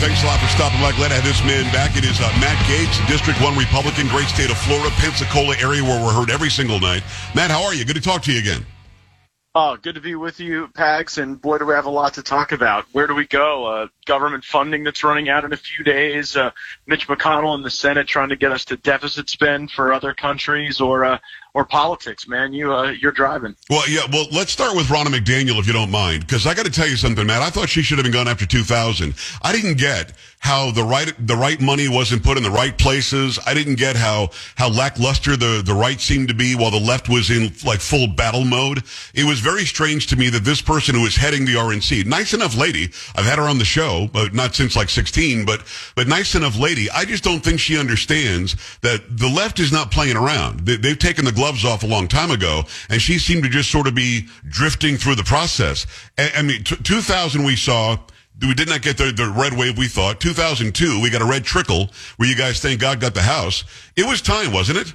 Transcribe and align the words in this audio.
Thanks 0.00 0.22
a 0.22 0.26
lot 0.26 0.40
for 0.40 0.48
stopping 0.48 0.80
by. 0.80 0.92
Glad 0.92 1.08
to 1.08 1.14
have 1.16 1.24
this 1.24 1.44
man 1.44 1.70
back. 1.74 1.94
It 1.94 2.04
is 2.04 2.18
uh, 2.20 2.32
Matt 2.40 2.56
Gaetz, 2.64 3.06
District 3.06 3.38
1 3.38 3.58
Republican, 3.58 4.08
great 4.08 4.28
state 4.28 4.50
of 4.50 4.56
Florida, 4.56 4.88
Pensacola 4.96 5.54
area 5.60 5.82
where 5.82 6.02
we're 6.02 6.10
heard 6.10 6.30
every 6.30 6.48
single 6.48 6.80
night. 6.80 7.02
Matt, 7.34 7.50
how 7.50 7.62
are 7.62 7.74
you? 7.74 7.84
Good 7.84 7.96
to 7.96 8.00
talk 8.00 8.22
to 8.22 8.32
you 8.32 8.38
again. 8.40 8.64
Oh, 9.54 9.76
good 9.76 9.96
to 9.96 10.00
be 10.00 10.14
with 10.14 10.40
you, 10.40 10.68
Pags, 10.68 11.22
and 11.22 11.38
boy, 11.38 11.58
do 11.58 11.66
we 11.66 11.74
have 11.74 11.84
a 11.84 11.90
lot 11.90 12.14
to 12.14 12.22
talk 12.22 12.52
about. 12.52 12.86
Where 12.92 13.06
do 13.06 13.14
we 13.14 13.26
go? 13.26 13.66
Uh, 13.66 13.88
government 14.10 14.42
funding 14.44 14.82
that's 14.82 15.04
running 15.04 15.28
out 15.28 15.44
in 15.44 15.52
a 15.52 15.56
few 15.56 15.84
days. 15.84 16.36
Uh, 16.36 16.50
Mitch 16.88 17.06
McConnell 17.06 17.54
in 17.54 17.62
the 17.62 17.70
Senate 17.70 18.08
trying 18.08 18.30
to 18.30 18.34
get 18.34 18.50
us 18.50 18.64
to 18.64 18.76
deficit 18.76 19.30
spend 19.30 19.70
for 19.70 19.92
other 19.92 20.12
countries, 20.12 20.80
or 20.80 21.04
uh, 21.04 21.18
or 21.54 21.64
politics, 21.64 22.26
man. 22.26 22.52
You 22.52 22.72
uh, 22.72 22.90
you're 22.90 23.12
driving. 23.12 23.54
Well, 23.68 23.88
yeah. 23.88 24.02
Well, 24.10 24.26
let's 24.32 24.52
start 24.52 24.76
with 24.76 24.86
Ronna 24.86 25.06
McDaniel, 25.06 25.58
if 25.58 25.66
you 25.66 25.72
don't 25.72 25.90
mind, 25.90 26.26
because 26.26 26.46
I 26.46 26.54
got 26.54 26.66
to 26.66 26.72
tell 26.72 26.88
you 26.88 26.96
something, 26.96 27.26
Matt. 27.26 27.42
I 27.42 27.50
thought 27.50 27.68
she 27.68 27.82
should 27.82 27.98
have 27.98 28.04
been 28.04 28.12
gone 28.12 28.28
after 28.28 28.46
2000. 28.46 29.14
I 29.42 29.52
didn't 29.52 29.78
get 29.78 30.12
how 30.40 30.70
the 30.70 30.82
right 30.82 31.12
the 31.18 31.36
right 31.36 31.60
money 31.60 31.88
wasn't 31.88 32.22
put 32.22 32.36
in 32.36 32.42
the 32.42 32.50
right 32.50 32.76
places. 32.76 33.38
I 33.46 33.54
didn't 33.54 33.76
get 33.76 33.96
how 33.96 34.30
how 34.56 34.70
lackluster 34.70 35.36
the 35.36 35.62
the 35.64 35.74
right 35.74 36.00
seemed 36.00 36.28
to 36.28 36.34
be 36.34 36.54
while 36.54 36.70
the 36.70 36.80
left 36.80 37.08
was 37.08 37.30
in 37.30 37.52
like 37.64 37.80
full 37.80 38.06
battle 38.06 38.44
mode. 38.44 38.82
It 39.14 39.24
was 39.24 39.40
very 39.40 39.64
strange 39.64 40.06
to 40.08 40.16
me 40.16 40.30
that 40.30 40.44
this 40.44 40.62
person 40.62 40.94
who 40.94 41.02
was 41.02 41.16
heading 41.16 41.44
the 41.44 41.54
RNC, 41.54 42.06
nice 42.06 42.32
enough 42.32 42.56
lady, 42.56 42.90
I've 43.14 43.26
had 43.26 43.38
her 43.38 43.44
on 43.44 43.58
the 43.58 43.64
show, 43.64 43.99
but 44.08 44.34
not 44.34 44.54
since 44.54 44.76
like 44.76 44.88
16, 44.88 45.44
but 45.44 45.62
but 45.94 46.08
nice 46.08 46.34
enough 46.34 46.58
lady. 46.58 46.90
I 46.90 47.04
just 47.04 47.24
don't 47.24 47.40
think 47.40 47.60
she 47.60 47.78
understands 47.78 48.56
that 48.82 49.02
the 49.18 49.28
left 49.28 49.60
is 49.60 49.72
not 49.72 49.90
playing 49.90 50.16
around. 50.16 50.60
They, 50.60 50.76
they've 50.76 50.98
taken 50.98 51.24
the 51.24 51.32
gloves 51.32 51.64
off 51.64 51.82
a 51.82 51.86
long 51.86 52.08
time 52.08 52.30
ago, 52.30 52.64
and 52.88 53.00
she 53.00 53.18
seemed 53.18 53.42
to 53.44 53.48
just 53.48 53.70
sort 53.70 53.86
of 53.86 53.94
be 53.94 54.28
drifting 54.48 54.96
through 54.96 55.16
the 55.16 55.24
process. 55.24 55.86
I, 56.18 56.32
I 56.36 56.42
mean, 56.42 56.64
t- 56.64 56.76
2000 56.76 57.44
we 57.44 57.56
saw 57.56 57.98
we 58.40 58.54
did 58.54 58.68
not 58.68 58.82
get 58.82 58.96
the, 58.96 59.12
the 59.12 59.28
red 59.28 59.52
wave 59.52 59.76
we 59.76 59.86
thought. 59.88 60.20
2002, 60.20 61.00
we 61.02 61.10
got 61.10 61.20
a 61.22 61.26
red 61.26 61.44
trickle 61.44 61.90
where 62.16 62.28
you 62.28 62.36
guys 62.36 62.60
thank 62.60 62.80
God 62.80 63.00
got 63.00 63.14
the 63.14 63.22
house. 63.22 63.64
It 63.96 64.06
was 64.06 64.22
time, 64.22 64.52
wasn't 64.52 64.78
it? 64.78 64.94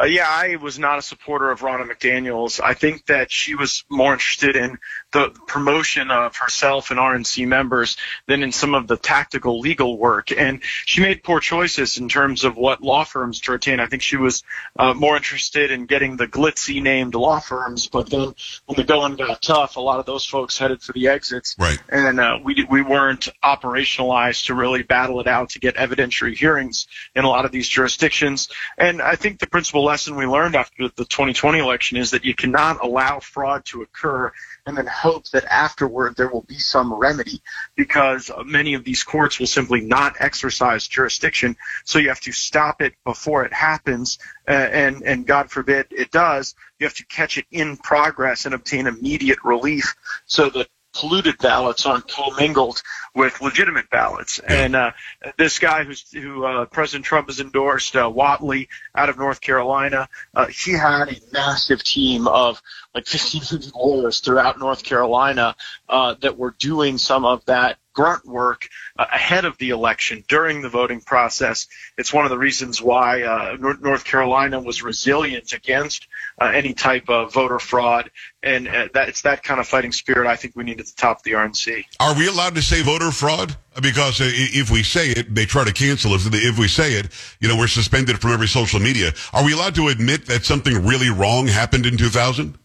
Uh, 0.00 0.04
yeah, 0.04 0.26
I 0.28 0.56
was 0.56 0.78
not 0.78 0.98
a 0.98 1.02
supporter 1.02 1.50
of 1.50 1.60
Ronna 1.60 1.88
McDaniels. 1.88 2.60
I 2.62 2.74
think 2.74 3.06
that 3.06 3.30
she 3.30 3.54
was 3.54 3.84
more 3.88 4.12
interested 4.12 4.56
in 4.56 4.78
the 5.12 5.30
promotion 5.46 6.10
of 6.10 6.36
herself 6.36 6.90
and 6.90 6.98
RNC 6.98 7.46
members 7.46 7.96
than 8.26 8.42
in 8.42 8.52
some 8.52 8.74
of 8.74 8.86
the 8.86 8.96
tactical 8.96 9.60
legal 9.60 9.98
work. 9.98 10.32
And 10.32 10.62
she 10.86 11.00
made 11.02 11.22
poor 11.22 11.40
choices 11.40 11.98
in 11.98 12.08
terms 12.08 12.44
of 12.44 12.56
what 12.56 12.82
law 12.82 13.04
firms 13.04 13.40
to 13.42 13.52
retain. 13.52 13.80
I 13.80 13.86
think 13.86 14.02
she 14.02 14.16
was 14.16 14.42
uh, 14.78 14.94
more 14.94 15.16
interested 15.16 15.70
in 15.70 15.86
getting 15.86 16.16
the 16.16 16.26
glitzy 16.26 16.82
named 16.82 17.14
law 17.14 17.40
firms, 17.40 17.88
but 17.88 18.08
then 18.08 18.34
when 18.66 18.76
the 18.76 18.84
going 18.84 19.16
got 19.16 19.42
tough, 19.42 19.76
a 19.76 19.80
lot 19.80 20.00
of 20.00 20.06
those 20.06 20.24
folks 20.24 20.58
headed 20.58 20.82
for 20.82 20.92
the 20.92 21.08
exits. 21.08 21.56
Right. 21.58 21.78
And 21.88 22.18
uh, 22.18 22.38
we 22.42 22.66
we 22.68 22.82
weren't 22.82 23.28
operationalized 23.44 24.46
to 24.46 24.54
really 24.54 24.82
battle 24.82 25.20
it 25.20 25.26
out 25.26 25.50
to 25.50 25.58
get 25.58 25.76
evidentiary 25.76 26.36
hearings 26.36 26.86
in 27.14 27.24
a 27.24 27.28
lot 27.28 27.44
of 27.44 27.52
these 27.52 27.68
jurisdictions. 27.68 28.48
And 28.78 29.02
I 29.02 29.16
think 29.16 29.38
the 29.38 29.46
principal 29.46 29.81
lesson 29.82 30.16
we 30.16 30.26
learned 30.26 30.56
after 30.56 30.88
the 30.88 31.04
2020 31.04 31.58
election 31.58 31.96
is 31.96 32.10
that 32.10 32.24
you 32.24 32.34
cannot 32.34 32.82
allow 32.82 33.20
fraud 33.20 33.64
to 33.66 33.82
occur 33.82 34.32
and 34.66 34.76
then 34.76 34.86
hope 34.86 35.28
that 35.30 35.44
afterward 35.44 36.16
there 36.16 36.28
will 36.28 36.42
be 36.42 36.58
some 36.58 36.92
remedy 36.92 37.42
because 37.74 38.30
many 38.44 38.74
of 38.74 38.84
these 38.84 39.02
courts 39.02 39.38
will 39.38 39.46
simply 39.46 39.80
not 39.80 40.16
exercise 40.20 40.86
jurisdiction. 40.86 41.56
So 41.84 41.98
you 41.98 42.08
have 42.08 42.20
to 42.20 42.32
stop 42.32 42.80
it 42.80 42.94
before 43.04 43.44
it 43.44 43.52
happens. 43.52 44.18
Uh, 44.48 44.52
and, 44.52 45.02
and 45.02 45.26
God 45.26 45.50
forbid 45.50 45.86
it 45.90 46.10
does. 46.10 46.54
You 46.78 46.86
have 46.86 46.94
to 46.94 47.06
catch 47.06 47.38
it 47.38 47.46
in 47.50 47.76
progress 47.76 48.46
and 48.46 48.54
obtain 48.54 48.86
immediate 48.86 49.38
relief 49.44 49.94
so 50.26 50.50
that 50.50 50.68
polluted 50.94 51.38
ballots 51.38 51.86
aren't 51.86 52.08
commingled 52.08 52.82
with 53.14 53.40
legitimate 53.40 53.90
ballots. 53.90 54.38
And 54.38 54.76
uh, 54.76 54.92
this 55.36 55.58
guy 55.58 55.84
who's, 55.84 56.10
who 56.12 56.44
uh, 56.44 56.66
President 56.66 57.04
Trump 57.04 57.28
has 57.28 57.40
endorsed, 57.40 57.96
uh, 57.96 58.10
Whatley 58.10 58.68
out 58.94 59.08
of 59.08 59.18
North 59.18 59.40
Carolina, 59.40 60.08
uh, 60.34 60.46
he 60.46 60.72
had 60.72 61.08
a 61.08 61.16
massive 61.32 61.82
team 61.82 62.26
of 62.28 62.62
like 62.94 63.06
1,500 63.06 63.74
lawyers 63.74 64.20
throughout 64.20 64.58
North 64.58 64.82
Carolina 64.82 65.56
uh, 65.88 66.14
that 66.20 66.38
were 66.38 66.54
doing 66.58 66.98
some 66.98 67.24
of 67.24 67.44
that 67.46 67.78
grunt 67.92 68.24
work 68.24 68.68
uh, 68.98 69.06
ahead 69.12 69.44
of 69.44 69.56
the 69.58 69.70
election 69.70 70.24
during 70.28 70.62
the 70.62 70.68
voting 70.68 71.00
process. 71.00 71.66
It's 71.98 72.12
one 72.12 72.24
of 72.24 72.30
the 72.30 72.38
reasons 72.38 72.80
why 72.80 73.22
uh, 73.22 73.56
North 73.58 74.04
Carolina 74.04 74.60
was 74.60 74.82
resilient 74.82 75.52
against 75.52 76.06
uh, 76.40 76.46
any 76.46 76.74
type 76.74 77.08
of 77.08 77.32
voter 77.32 77.58
fraud, 77.58 78.10
and 78.42 78.68
uh, 78.68 78.88
that 78.94 79.08
it's 79.08 79.22
that 79.22 79.42
kind 79.42 79.60
of 79.60 79.66
fighting 79.66 79.92
spirit 79.92 80.26
I 80.26 80.36
think 80.36 80.56
we 80.56 80.64
need 80.64 80.80
at 80.80 80.86
the 80.86 80.94
top 80.96 81.18
of 81.18 81.22
the 81.22 81.32
RNC. 81.32 81.84
Are 82.00 82.16
we 82.16 82.28
allowed 82.28 82.54
to 82.54 82.62
say 82.62 82.82
voter 82.82 83.10
fraud? 83.10 83.56
Because 83.80 84.20
uh, 84.20 84.24
if 84.28 84.70
we 84.70 84.82
say 84.82 85.10
it, 85.10 85.34
they 85.34 85.46
try 85.46 85.64
to 85.64 85.72
cancel 85.72 86.12
us. 86.12 86.28
If 86.30 86.58
we 86.58 86.68
say 86.68 86.94
it, 86.94 87.08
you 87.40 87.48
know, 87.48 87.56
we're 87.56 87.68
suspended 87.68 88.20
from 88.20 88.32
every 88.32 88.48
social 88.48 88.80
media. 88.80 89.12
Are 89.32 89.44
we 89.44 89.54
allowed 89.54 89.74
to 89.76 89.88
admit 89.88 90.26
that 90.26 90.44
something 90.44 90.86
really 90.86 91.08
wrong 91.08 91.46
happened 91.46 91.86
in 91.86 91.96
2000? 91.96 92.58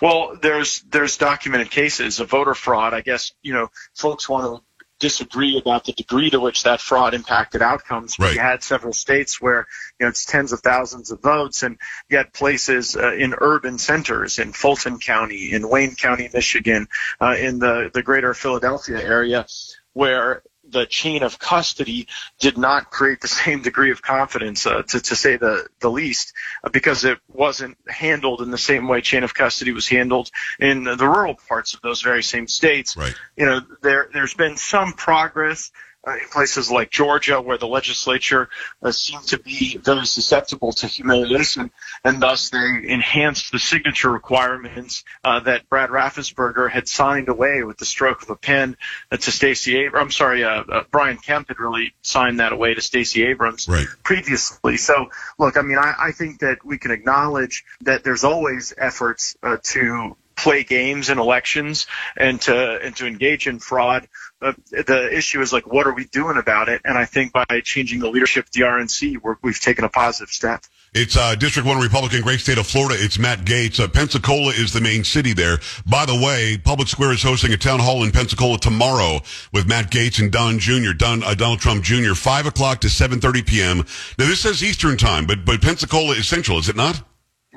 Well, 0.00 0.36
there's 0.40 0.80
there's 0.82 1.16
documented 1.16 1.70
cases 1.70 2.20
of 2.20 2.30
voter 2.30 2.54
fraud. 2.54 2.94
I 2.94 3.00
guess 3.00 3.32
you 3.42 3.52
know 3.52 3.68
folks 3.94 4.28
want 4.28 4.44
to 4.44 4.66
disagree 4.98 5.58
about 5.58 5.84
the 5.84 5.92
degree 5.92 6.30
to 6.30 6.40
which 6.40 6.62
that 6.62 6.80
fraud 6.80 7.14
impacted 7.14 7.60
outcomes. 7.60 8.18
Right. 8.18 8.34
You 8.34 8.40
had 8.40 8.62
several 8.62 8.92
states 8.92 9.40
where 9.40 9.66
you 9.98 10.04
know 10.04 10.08
it's 10.08 10.24
tens 10.24 10.52
of 10.52 10.60
thousands 10.60 11.10
of 11.10 11.20
votes, 11.20 11.62
and 11.62 11.78
you 12.08 12.16
had 12.16 12.32
places 12.32 12.96
uh, 12.96 13.12
in 13.12 13.34
urban 13.36 13.78
centers 13.78 14.38
in 14.38 14.52
Fulton 14.52 14.98
County, 14.98 15.52
in 15.52 15.68
Wayne 15.68 15.94
County, 15.94 16.28
Michigan, 16.32 16.88
uh, 17.20 17.36
in 17.38 17.58
the 17.58 17.90
the 17.92 18.02
greater 18.02 18.34
Philadelphia 18.34 19.00
area, 19.00 19.46
where 19.92 20.42
the 20.70 20.86
chain 20.86 21.22
of 21.22 21.38
custody 21.38 22.06
did 22.38 22.58
not 22.58 22.90
create 22.90 23.20
the 23.20 23.28
same 23.44 23.62
degree 23.62 23.90
of 23.90 24.02
confidence, 24.02 24.66
uh, 24.66 24.82
to, 24.82 25.00
to 25.00 25.16
say 25.16 25.36
the, 25.36 25.66
the 25.80 25.90
least, 25.90 26.32
uh, 26.64 26.68
because 26.70 27.04
it 27.04 27.18
wasn't 27.28 27.76
handled 27.88 28.40
in 28.40 28.50
the 28.50 28.58
same 28.58 28.88
way 28.88 29.00
chain 29.00 29.24
of 29.24 29.34
custody 29.34 29.72
was 29.72 29.88
handled 29.88 30.30
in 30.58 30.84
the 30.84 31.08
rural 31.08 31.34
parts 31.48 31.74
of 31.74 31.80
those 31.82 32.02
very 32.02 32.22
same 32.22 32.48
states. 32.48 32.96
Right. 32.96 33.14
You 33.36 33.46
know, 33.46 33.60
there, 33.82 34.08
there's 34.12 34.34
been 34.34 34.56
some 34.56 34.92
progress 34.92 35.70
uh, 36.06 36.12
in 36.12 36.28
places 36.30 36.70
like 36.70 36.90
Georgia, 36.90 37.40
where 37.40 37.58
the 37.58 37.66
legislature 37.66 38.48
uh, 38.82 38.92
seemed 38.92 39.24
to 39.24 39.38
be 39.38 39.76
very 39.76 40.06
susceptible 40.06 40.72
to 40.72 40.86
humiliation, 40.86 41.70
and 42.04 42.22
thus 42.22 42.50
they 42.50 42.82
enhanced 42.84 43.50
the 43.52 43.58
signature 43.58 44.10
requirements 44.10 45.04
uh, 45.24 45.40
that 45.40 45.68
Brad 45.68 45.90
Raffensperger 45.90 46.70
had 46.70 46.88
signed 46.88 47.28
away 47.28 47.62
with 47.64 47.76
the 47.78 47.84
stroke 47.84 48.22
of 48.22 48.30
a 48.30 48.36
pen 48.36 48.76
uh, 49.10 49.16
to 49.16 49.30
Stacey 49.30 49.76
Abrams. 49.78 50.04
I'm 50.06 50.10
sorry, 50.12 50.44
uh, 50.44 50.62
uh, 50.62 50.84
Brian 50.90 51.16
Kemp 51.16 51.48
had 51.48 51.58
really 51.58 51.94
signed 52.02 52.40
that 52.40 52.52
away 52.52 52.74
to 52.74 52.80
Stacey 52.80 53.24
Abrams 53.24 53.66
right. 53.68 53.86
previously. 54.04 54.76
So, 54.76 55.10
look, 55.38 55.56
I 55.56 55.62
mean, 55.62 55.78
I, 55.78 55.94
I 55.98 56.12
think 56.12 56.40
that 56.40 56.64
we 56.64 56.78
can 56.78 56.90
acknowledge 56.92 57.64
that 57.80 58.04
there's 58.04 58.24
always 58.24 58.72
efforts 58.78 59.36
to 59.42 60.16
play 60.36 60.64
games 60.64 61.08
in 61.08 61.18
elections 61.18 61.86
and 62.16 62.40
to 62.42 62.80
and 62.82 62.94
to 62.96 63.06
engage 63.06 63.46
in 63.46 63.58
fraud. 63.58 64.08
The 64.40 65.08
issue 65.12 65.40
is 65.40 65.52
like, 65.52 65.66
what 65.66 65.86
are 65.86 65.94
we 65.94 66.04
doing 66.04 66.36
about 66.36 66.68
it? 66.68 66.82
And 66.84 66.96
I 66.98 67.06
think 67.06 67.32
by 67.32 67.44
changing 67.64 68.00
the 68.00 68.10
leadership 68.10 68.46
of 68.46 68.52
the 68.52 68.60
RNC, 68.60 69.20
we 69.42 69.50
have 69.50 69.60
taken 69.60 69.84
a 69.84 69.88
positive 69.88 70.28
step. 70.28 70.64
It's 70.98 71.16
uh, 71.16 71.34
District 71.34 71.66
1 71.68 71.78
Republican, 71.78 72.22
great 72.22 72.40
state 72.40 72.56
of 72.56 72.66
Florida. 72.66 72.94
It's 72.98 73.18
Matt 73.18 73.40
Gaetz. 73.40 73.80
Uh, 73.80 73.88
Pensacola 73.88 74.52
is 74.52 74.72
the 74.72 74.80
main 74.80 75.04
city 75.04 75.34
there. 75.34 75.58
By 75.84 76.06
the 76.06 76.14
way, 76.14 76.56
Public 76.56 76.88
Square 76.88 77.12
is 77.12 77.22
hosting 77.22 77.52
a 77.52 77.56
town 77.58 77.80
hall 77.80 78.02
in 78.02 78.12
Pensacola 78.12 78.58
tomorrow 78.58 79.20
with 79.52 79.66
Matt 79.66 79.90
Gaetz 79.90 80.20
and 80.20 80.32
Don 80.32 80.58
Jr., 80.58 80.92
Don, 80.92 81.22
uh, 81.22 81.34
Donald 81.34 81.60
Trump 81.60 81.84
Jr., 81.84 82.14
5 82.14 82.46
o'clock 82.46 82.80
to 82.80 82.88
7.30 82.88 83.46
p.m. 83.46 83.76
Now, 84.18 84.26
this 84.26 84.40
says 84.40 84.64
Eastern 84.64 84.96
time, 84.96 85.26
but, 85.26 85.44
but 85.44 85.60
Pensacola 85.60 86.14
is 86.14 86.28
Central, 86.28 86.58
is 86.58 86.68
it 86.68 86.76
not? 86.76 87.02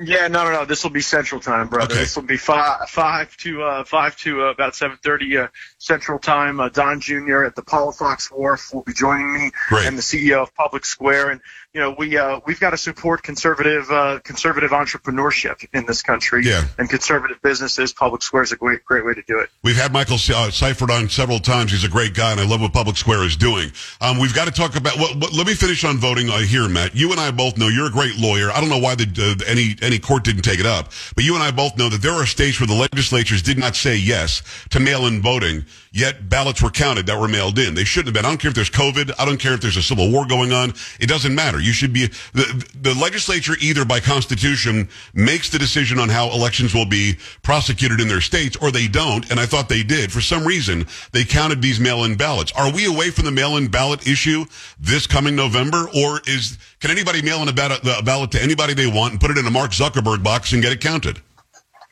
Yeah, 0.02 0.28
no, 0.28 0.46
no, 0.46 0.52
no. 0.52 0.66
This 0.66 0.84
will 0.84 0.92
be 0.92 1.02
Central 1.02 1.42
Time, 1.42 1.68
brother. 1.68 1.94
Okay. 1.94 2.04
This 2.04 2.16
will 2.16 2.24
be 2.24 2.38
five, 2.38 2.90
five 2.90 3.36
to 3.38 3.64
uh, 3.64 3.84
five 3.84 4.16
to 4.18 4.46
uh, 4.46 4.52
about 4.52 4.76
seven 4.76 4.98
thirty 5.04 5.38
uh, 5.38 5.48
Central 5.80 6.20
Time. 6.20 6.60
Uh, 6.60 6.70
Don 6.70 7.00
Jr. 7.00 7.44
at 7.46 7.56
the 7.56 7.62
Palafox 7.62 8.30
Wharf 8.32 8.74
will 8.74 8.84
be 8.84 8.94
joining 8.94 9.34
me, 9.34 9.52
Great. 9.70 9.88
and 9.88 9.98
the 9.98 10.02
CEO 10.02 10.44
of 10.44 10.54
Public 10.54 10.86
Square. 10.86 11.30
And 11.32 11.42
you 11.74 11.80
know, 11.80 11.96
we 11.98 12.18
uh, 12.18 12.42
we've 12.46 12.60
got 12.60 12.72
to 12.72 12.78
support 12.78 13.24
conservative 13.24 13.90
uh, 13.90 14.20
conservative 14.24 14.72
entrepreneurship 14.72 15.66
in 15.74 15.86
this 15.86 16.02
country, 16.02 16.44
Yeah. 16.46 16.66
and 16.78 16.90
conservative 16.90 17.42
businesses. 17.42 17.94
Public 17.94 18.22
Square 18.22 18.44
is 18.44 18.52
a 18.52 18.58
great 18.58 18.84
great 18.84 19.06
way 19.06 19.14
to 19.14 19.24
do 19.28 19.40
it. 19.40 19.50
We've 19.64 19.76
had 19.78 19.94
Michael 19.94 20.16
uh, 20.16 20.52
Seifert 20.52 20.92
on 20.92 21.10
several 21.10 21.40
times. 21.40 21.72
He's 21.72 21.84
a 21.86 21.90
great 21.90 22.14
guy, 22.14 22.32
and 22.32 22.42
I 22.42 22.46
love 22.46 22.62
what 22.62 22.74
Public 22.74 22.98
Square 22.98 23.24
is 23.24 23.38
doing. 23.38 23.72
Um, 24.02 24.20
we've 24.20 24.34
got 24.36 24.46
to 24.46 24.52
talk 24.52 24.76
about. 24.76 24.98
Well, 24.98 25.16
let 25.16 25.48
me 25.48 25.54
finish 25.54 25.84
on 25.86 25.98
voting 25.98 26.30
uh, 26.30 26.40
here, 26.40 26.68
Matt. 26.68 26.96
You 26.96 27.12
and 27.12 27.20
I 27.20 27.32
both 27.32 27.58
know 27.58 27.68
you're 27.70 27.88
a 27.88 27.92
great 27.92 28.18
lawyer. 28.18 28.50
I 28.52 28.60
don't 28.60 28.70
know 28.70 28.80
why 28.80 28.96
the 28.96 29.08
uh, 29.40 29.44
any 29.48 29.76
any 29.82 30.00
court 30.00 30.24
didn't 30.26 30.42
take 30.42 30.60
it 30.60 30.66
up. 30.66 30.92
But 31.16 31.24
you 31.24 31.36
and 31.36 31.44
I 31.44 31.52
both 31.52 31.78
know 31.78 31.88
that 31.90 32.02
there 32.02 32.14
are 32.14 32.26
states 32.26 32.60
where 32.60 32.68
the 32.68 32.74
legislatures 32.74 33.42
did 33.42 33.58
not 33.58 33.76
say 33.76 33.96
yes 33.96 34.44
to 34.72 34.80
mail-in 34.80 35.22
voting, 35.22 35.66
yet 35.92 36.30
ballots 36.30 36.62
were 36.62 36.70
counted 36.70 37.06
that 37.08 37.20
were 37.20 37.28
mailed 37.28 37.58
in. 37.60 37.74
They 37.76 37.84
shouldn't 37.84 38.08
have 38.08 38.14
been. 38.14 38.26
I 38.26 38.30
don't 38.30 38.40
care 38.40 38.50
if 38.50 38.56
there's 38.56 38.70
COVID. 38.70 39.12
I 39.18 39.26
don't 39.26 39.40
care 39.40 39.54
if 39.54 39.62
there's 39.62 39.78
a 39.78 39.82
civil 39.82 40.12
war 40.12 40.26
going 40.26 40.52
on. 40.52 40.74
It 41.00 41.08
doesn't 41.08 41.34
matter. 41.34 41.60
You 41.60 41.74
should 41.74 41.94
be, 41.94 42.08
the, 42.34 42.68
the 42.80 42.94
legislature 42.96 43.54
either 43.60 43.86
by 43.86 44.00
constitution 44.00 44.90
makes 45.14 45.50
the 45.50 45.60
decision 45.60 46.00
on 46.00 46.10
how 46.10 46.32
elections 46.32 46.74
will 46.74 46.86
be 46.86 47.18
prosecuted 47.42 48.00
in 48.00 48.08
their 48.08 48.22
states 48.22 48.56
or 48.58 48.72
they 48.72 48.88
don't. 48.88 49.30
And 49.32 49.40
I 49.40 49.46
thought 49.46 49.70
they 49.70 49.84
did. 49.84 50.12
For 50.12 50.22
some 50.22 50.46
reason, 50.46 50.88
they 51.12 51.24
counted 51.24 51.62
these 51.62 51.80
mail-in 51.80 52.16
ballots. 52.16 52.52
Are 52.54 52.72
we 52.72 52.86
away 52.86 53.10
from 53.10 53.26
the 53.26 53.32
mail-in 53.32 53.70
ballot 53.70 54.08
issue 54.08 54.46
this 54.80 55.08
coming 55.08 55.36
November 55.36 55.88
or 55.96 56.22
is, 56.28 56.58
can 56.80 56.92
anybody 56.92 57.22
mail 57.22 57.42
in 57.42 57.48
a 57.48 57.54
ballot, 57.54 57.82
a 57.86 58.04
ballot 58.04 58.32
to 58.32 58.42
anybody 58.42 58.74
they 58.74 58.88
want 58.88 59.12
and 59.12 59.22
put 59.22 59.32
it 59.32 59.38
in 59.38 59.46
a 59.46 59.52
Mark 59.52 59.72
Zuckerberg 59.72 60.24
box 60.24 60.54
and 60.54 60.62
get 60.62 60.72
it 60.72 60.82
counted? 60.82 61.22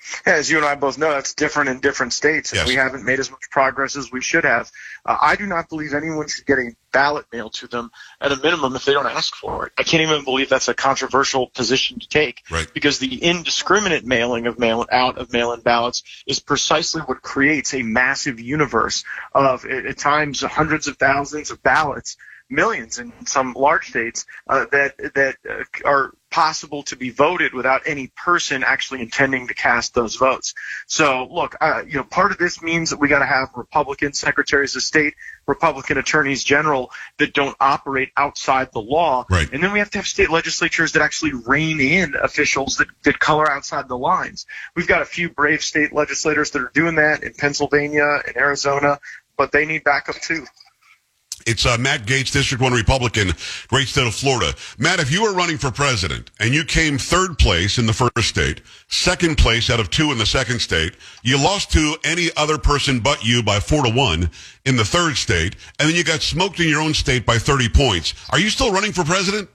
As 0.25 0.49
you 0.49 0.57
and 0.57 0.65
I 0.65 0.75
both 0.75 0.97
know, 0.97 1.11
that's 1.11 1.33
different 1.33 1.69
in 1.69 1.79
different 1.79 2.13
states, 2.13 2.51
and 2.51 2.59
Yes. 2.59 2.67
we 2.67 2.75
haven't 2.75 3.03
made 3.05 3.19
as 3.19 3.29
much 3.31 3.49
progress 3.49 3.95
as 3.95 4.11
we 4.11 4.21
should 4.21 4.43
have. 4.43 4.71
Uh, 5.05 5.17
I 5.21 5.35
do 5.35 5.45
not 5.45 5.69
believe 5.69 5.93
anyone 5.93 6.27
should 6.27 6.45
get 6.45 6.59
a 6.59 6.71
ballot 6.91 7.25
mailed 7.31 7.53
to 7.53 7.67
them 7.67 7.91
at 8.21 8.31
a 8.31 8.37
minimum 8.37 8.75
if 8.75 8.85
they 8.85 8.93
don't 8.93 9.05
ask 9.05 9.35
for 9.35 9.67
it. 9.67 9.73
I 9.77 9.83
can't 9.83 10.01
even 10.01 10.23
believe 10.23 10.49
that's 10.49 10.67
a 10.67 10.73
controversial 10.73 11.47
position 11.47 11.99
to 11.99 12.07
take. 12.07 12.41
Right. 12.49 12.67
Because 12.73 12.99
the 12.99 13.21
indiscriminate 13.23 14.05
mailing 14.05 14.47
of 14.47 14.57
mail 14.57 14.85
out 14.91 15.17
of 15.17 15.31
mail-in 15.31 15.61
ballots 15.61 16.03
is 16.25 16.39
precisely 16.39 17.01
what 17.01 17.21
creates 17.21 17.73
a 17.73 17.81
massive 17.83 18.39
universe 18.39 19.03
of 19.33 19.65
at 19.65 19.85
at 19.85 19.97
times 19.97 20.41
hundreds 20.41 20.87
of 20.87 20.97
thousands 20.97 21.51
of 21.51 21.61
ballots 21.63 22.17
millions 22.49 22.99
in 22.99 23.11
some 23.25 23.53
large 23.53 23.89
states 23.89 24.25
uh, 24.47 24.65
that 24.71 24.97
that 25.15 25.35
uh, 25.49 25.63
are 25.85 26.13
possible 26.29 26.83
to 26.83 26.95
be 26.95 27.09
voted 27.09 27.53
without 27.53 27.83
any 27.85 28.07
person 28.07 28.63
actually 28.63 29.01
intending 29.01 29.47
to 29.47 29.53
cast 29.53 29.93
those 29.93 30.17
votes. 30.17 30.53
So, 30.85 31.27
look, 31.31 31.55
uh, 31.61 31.83
you 31.87 31.95
know, 31.95 32.03
part 32.03 32.31
of 32.31 32.37
this 32.37 32.61
means 32.61 32.89
that 32.89 32.99
we 32.99 33.07
got 33.07 33.19
to 33.19 33.25
have 33.25 33.49
Republican 33.55 34.11
secretaries 34.13 34.75
of 34.75 34.83
state, 34.83 35.15
Republican 35.47 35.97
attorneys 35.97 36.43
general 36.43 36.91
that 37.17 37.33
don't 37.33 37.55
operate 37.59 38.09
outside 38.17 38.71
the 38.73 38.81
law, 38.81 39.25
Right. 39.29 39.49
and 39.51 39.63
then 39.63 39.71
we 39.71 39.79
have 39.79 39.89
to 39.91 39.99
have 39.99 40.07
state 40.07 40.29
legislatures 40.29 40.91
that 40.91 41.01
actually 41.01 41.33
rein 41.33 41.79
in 41.79 42.13
officials 42.21 42.77
that, 42.77 42.87
that 43.03 43.19
color 43.19 43.49
outside 43.49 43.87
the 43.87 43.97
lines. 43.97 44.45
We've 44.75 44.87
got 44.87 45.01
a 45.01 45.05
few 45.05 45.29
brave 45.29 45.63
state 45.63 45.93
legislators 45.93 46.51
that 46.51 46.61
are 46.61 46.71
doing 46.73 46.95
that 46.95 47.23
in 47.23 47.33
Pennsylvania 47.33 48.21
and 48.27 48.35
Arizona, 48.35 48.99
but 49.37 49.51
they 49.51 49.65
need 49.65 49.83
backup 49.85 50.15
too. 50.15 50.45
It's 51.47 51.65
uh, 51.65 51.77
Matt 51.79 52.05
Gaetz, 52.05 52.33
District 52.33 52.61
1 52.61 52.73
Republican, 52.73 53.31
great 53.69 53.87
state 53.87 54.05
of 54.05 54.13
Florida. 54.13 54.53
Matt, 54.77 54.99
if 54.99 55.09
you 55.09 55.23
were 55.23 55.33
running 55.33 55.57
for 55.57 55.71
president 55.71 56.29
and 56.41 56.53
you 56.53 56.65
came 56.65 56.97
third 56.97 57.39
place 57.39 57.77
in 57.77 57.85
the 57.85 57.93
first 57.93 58.27
state, 58.27 58.61
second 58.89 59.37
place 59.37 59.69
out 59.69 59.79
of 59.79 59.89
two 59.89 60.11
in 60.11 60.17
the 60.17 60.25
second 60.25 60.59
state, 60.59 60.95
you 61.23 61.41
lost 61.41 61.71
to 61.71 61.95
any 62.03 62.27
other 62.35 62.57
person 62.57 62.99
but 62.99 63.23
you 63.23 63.41
by 63.41 63.61
four 63.61 63.85
to 63.85 63.89
one 63.89 64.29
in 64.65 64.75
the 64.75 64.83
third 64.83 65.15
state, 65.15 65.55
and 65.79 65.87
then 65.87 65.95
you 65.95 66.03
got 66.03 66.21
smoked 66.21 66.59
in 66.59 66.67
your 66.67 66.81
own 66.81 66.93
state 66.93 67.25
by 67.25 67.37
30 67.37 67.69
points. 67.69 68.13
Are 68.31 68.39
you 68.39 68.49
still 68.49 68.73
running 68.73 68.91
for 68.91 69.05
president? 69.05 69.49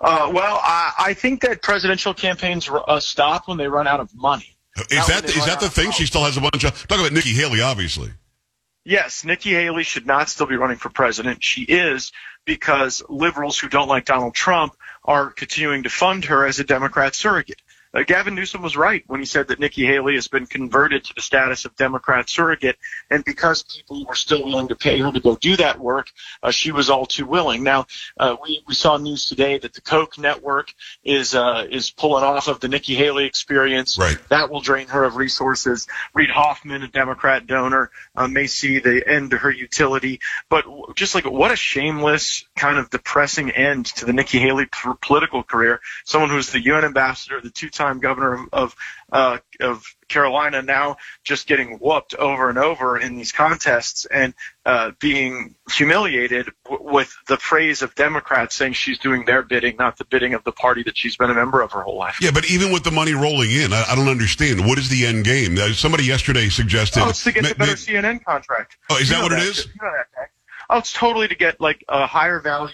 Uh, 0.00 0.28
well, 0.34 0.60
I, 0.64 0.92
I 0.98 1.14
think 1.14 1.40
that 1.42 1.62
presidential 1.62 2.14
campaigns 2.14 2.68
uh, 2.68 2.98
stop 2.98 3.46
when 3.46 3.58
they 3.58 3.68
run 3.68 3.86
out 3.86 4.00
of 4.00 4.12
money. 4.16 4.56
Is 4.90 4.96
Not 4.96 5.06
that 5.08 5.24
is 5.26 5.46
that 5.46 5.60
the 5.60 5.70
thing? 5.70 5.92
She 5.92 6.06
still 6.06 6.24
has 6.24 6.36
a 6.36 6.40
bunch 6.40 6.64
of, 6.64 6.72
talk 6.88 6.98
about 6.98 7.12
Nikki 7.12 7.30
Haley, 7.30 7.60
obviously. 7.60 8.10
Yes, 8.84 9.24
Nikki 9.24 9.50
Haley 9.50 9.82
should 9.82 10.06
not 10.06 10.28
still 10.28 10.46
be 10.46 10.56
running 10.56 10.78
for 10.78 10.88
president. 10.88 11.44
She 11.44 11.62
is 11.62 12.12
because 12.46 13.02
liberals 13.08 13.58
who 13.58 13.68
don't 13.68 13.88
like 13.88 14.06
Donald 14.06 14.34
Trump 14.34 14.74
are 15.04 15.30
continuing 15.30 15.82
to 15.82 15.90
fund 15.90 16.24
her 16.26 16.46
as 16.46 16.58
a 16.58 16.64
Democrat 16.64 17.14
surrogate. 17.14 17.60
Uh, 17.92 18.04
Gavin 18.04 18.34
Newsom 18.34 18.62
was 18.62 18.76
right 18.76 19.02
when 19.08 19.18
he 19.18 19.26
said 19.26 19.48
that 19.48 19.58
Nikki 19.58 19.84
Haley 19.84 20.14
has 20.14 20.28
been 20.28 20.46
converted 20.46 21.04
to 21.04 21.14
the 21.14 21.22
status 21.22 21.64
of 21.64 21.74
Democrat 21.74 22.30
surrogate, 22.30 22.78
and 23.10 23.24
because 23.24 23.64
people 23.64 24.04
were 24.04 24.14
still 24.14 24.44
willing 24.44 24.68
to 24.68 24.76
pay 24.76 24.98
her 25.00 25.10
to 25.10 25.20
go 25.20 25.34
do 25.34 25.56
that 25.56 25.78
work, 25.80 26.08
uh, 26.42 26.52
she 26.52 26.70
was 26.70 26.88
all 26.88 27.06
too 27.06 27.26
willing. 27.26 27.64
Now, 27.64 27.86
uh, 28.18 28.36
we, 28.42 28.62
we 28.68 28.74
saw 28.74 28.96
news 28.96 29.26
today 29.26 29.58
that 29.58 29.74
the 29.74 29.80
Koch 29.80 30.18
network 30.18 30.72
is 31.04 31.34
uh, 31.34 31.66
is 31.68 31.90
pulling 31.90 32.22
off 32.22 32.46
of 32.46 32.60
the 32.60 32.68
Nikki 32.68 32.94
Haley 32.94 33.24
experience. 33.24 33.98
Right. 33.98 34.18
That 34.28 34.50
will 34.50 34.60
drain 34.60 34.86
her 34.88 35.02
of 35.02 35.16
resources. 35.16 35.88
Reid 36.14 36.30
Hoffman, 36.30 36.82
a 36.82 36.88
Democrat 36.88 37.46
donor, 37.46 37.90
uh, 38.14 38.28
may 38.28 38.46
see 38.46 38.78
the 38.78 39.02
end 39.06 39.32
to 39.32 39.38
her 39.38 39.50
utility. 39.50 40.20
But 40.48 40.64
just 40.94 41.16
like 41.16 41.24
what 41.24 41.50
a 41.50 41.56
shameless, 41.56 42.44
kind 42.54 42.78
of 42.78 42.90
depressing 42.90 43.50
end 43.50 43.86
to 43.86 44.04
the 44.04 44.12
Nikki 44.12 44.38
Haley 44.38 44.68
political 45.02 45.42
career. 45.42 45.80
Someone 46.04 46.30
who's 46.30 46.50
the 46.50 46.60
UN 46.60 46.84
ambassador, 46.84 47.40
the 47.40 47.50
governor 48.00 48.34
of 48.34 48.48
of, 48.52 48.76
uh, 49.12 49.38
of 49.60 49.84
Carolina, 50.08 50.62
now 50.62 50.96
just 51.24 51.46
getting 51.46 51.78
whooped 51.78 52.14
over 52.14 52.48
and 52.48 52.58
over 52.58 52.98
in 52.98 53.16
these 53.16 53.32
contests 53.32 54.04
and 54.06 54.34
uh, 54.66 54.90
being 55.00 55.54
humiliated 55.72 56.50
w- 56.64 56.92
with 56.92 57.14
the 57.28 57.36
praise 57.36 57.82
of 57.82 57.94
Democrats 57.94 58.54
saying 58.54 58.72
she's 58.74 58.98
doing 58.98 59.24
their 59.24 59.42
bidding, 59.42 59.76
not 59.76 59.96
the 59.98 60.04
bidding 60.04 60.34
of 60.34 60.44
the 60.44 60.52
party 60.52 60.82
that 60.82 60.96
she's 60.96 61.16
been 61.16 61.30
a 61.30 61.34
member 61.34 61.60
of 61.62 61.72
her 61.72 61.82
whole 61.82 61.96
life. 61.96 62.18
Yeah, 62.20 62.30
but 62.32 62.50
even 62.50 62.72
with 62.72 62.84
the 62.84 62.90
money 62.90 63.14
rolling 63.14 63.50
in, 63.50 63.72
I, 63.72 63.84
I 63.90 63.94
don't 63.96 64.08
understand. 64.08 64.66
What 64.66 64.78
is 64.78 64.88
the 64.88 65.06
end 65.06 65.24
game? 65.24 65.56
Somebody 65.74 66.04
yesterday 66.04 66.48
suggested. 66.48 67.00
Oh, 67.00 67.08
it's 67.08 67.24
to 67.24 67.32
get 67.32 67.42
Ma- 67.42 67.48
the 67.50 67.54
better 67.54 67.70
ma- 67.72 67.76
CNN 67.76 68.24
contract. 68.24 68.76
Oh, 68.90 68.96
is 68.96 69.08
You 69.08 69.16
that 69.16 69.22
what 69.22 69.32
it 69.32 69.40
is? 69.40 69.66
You 69.66 69.72
know 69.82 69.92
that, 69.92 70.28
Oh, 70.72 70.78
it's 70.78 70.92
totally 70.92 71.26
to 71.26 71.34
get 71.34 71.60
like 71.60 71.84
a 71.88 72.06
higher 72.06 72.38
value 72.38 72.72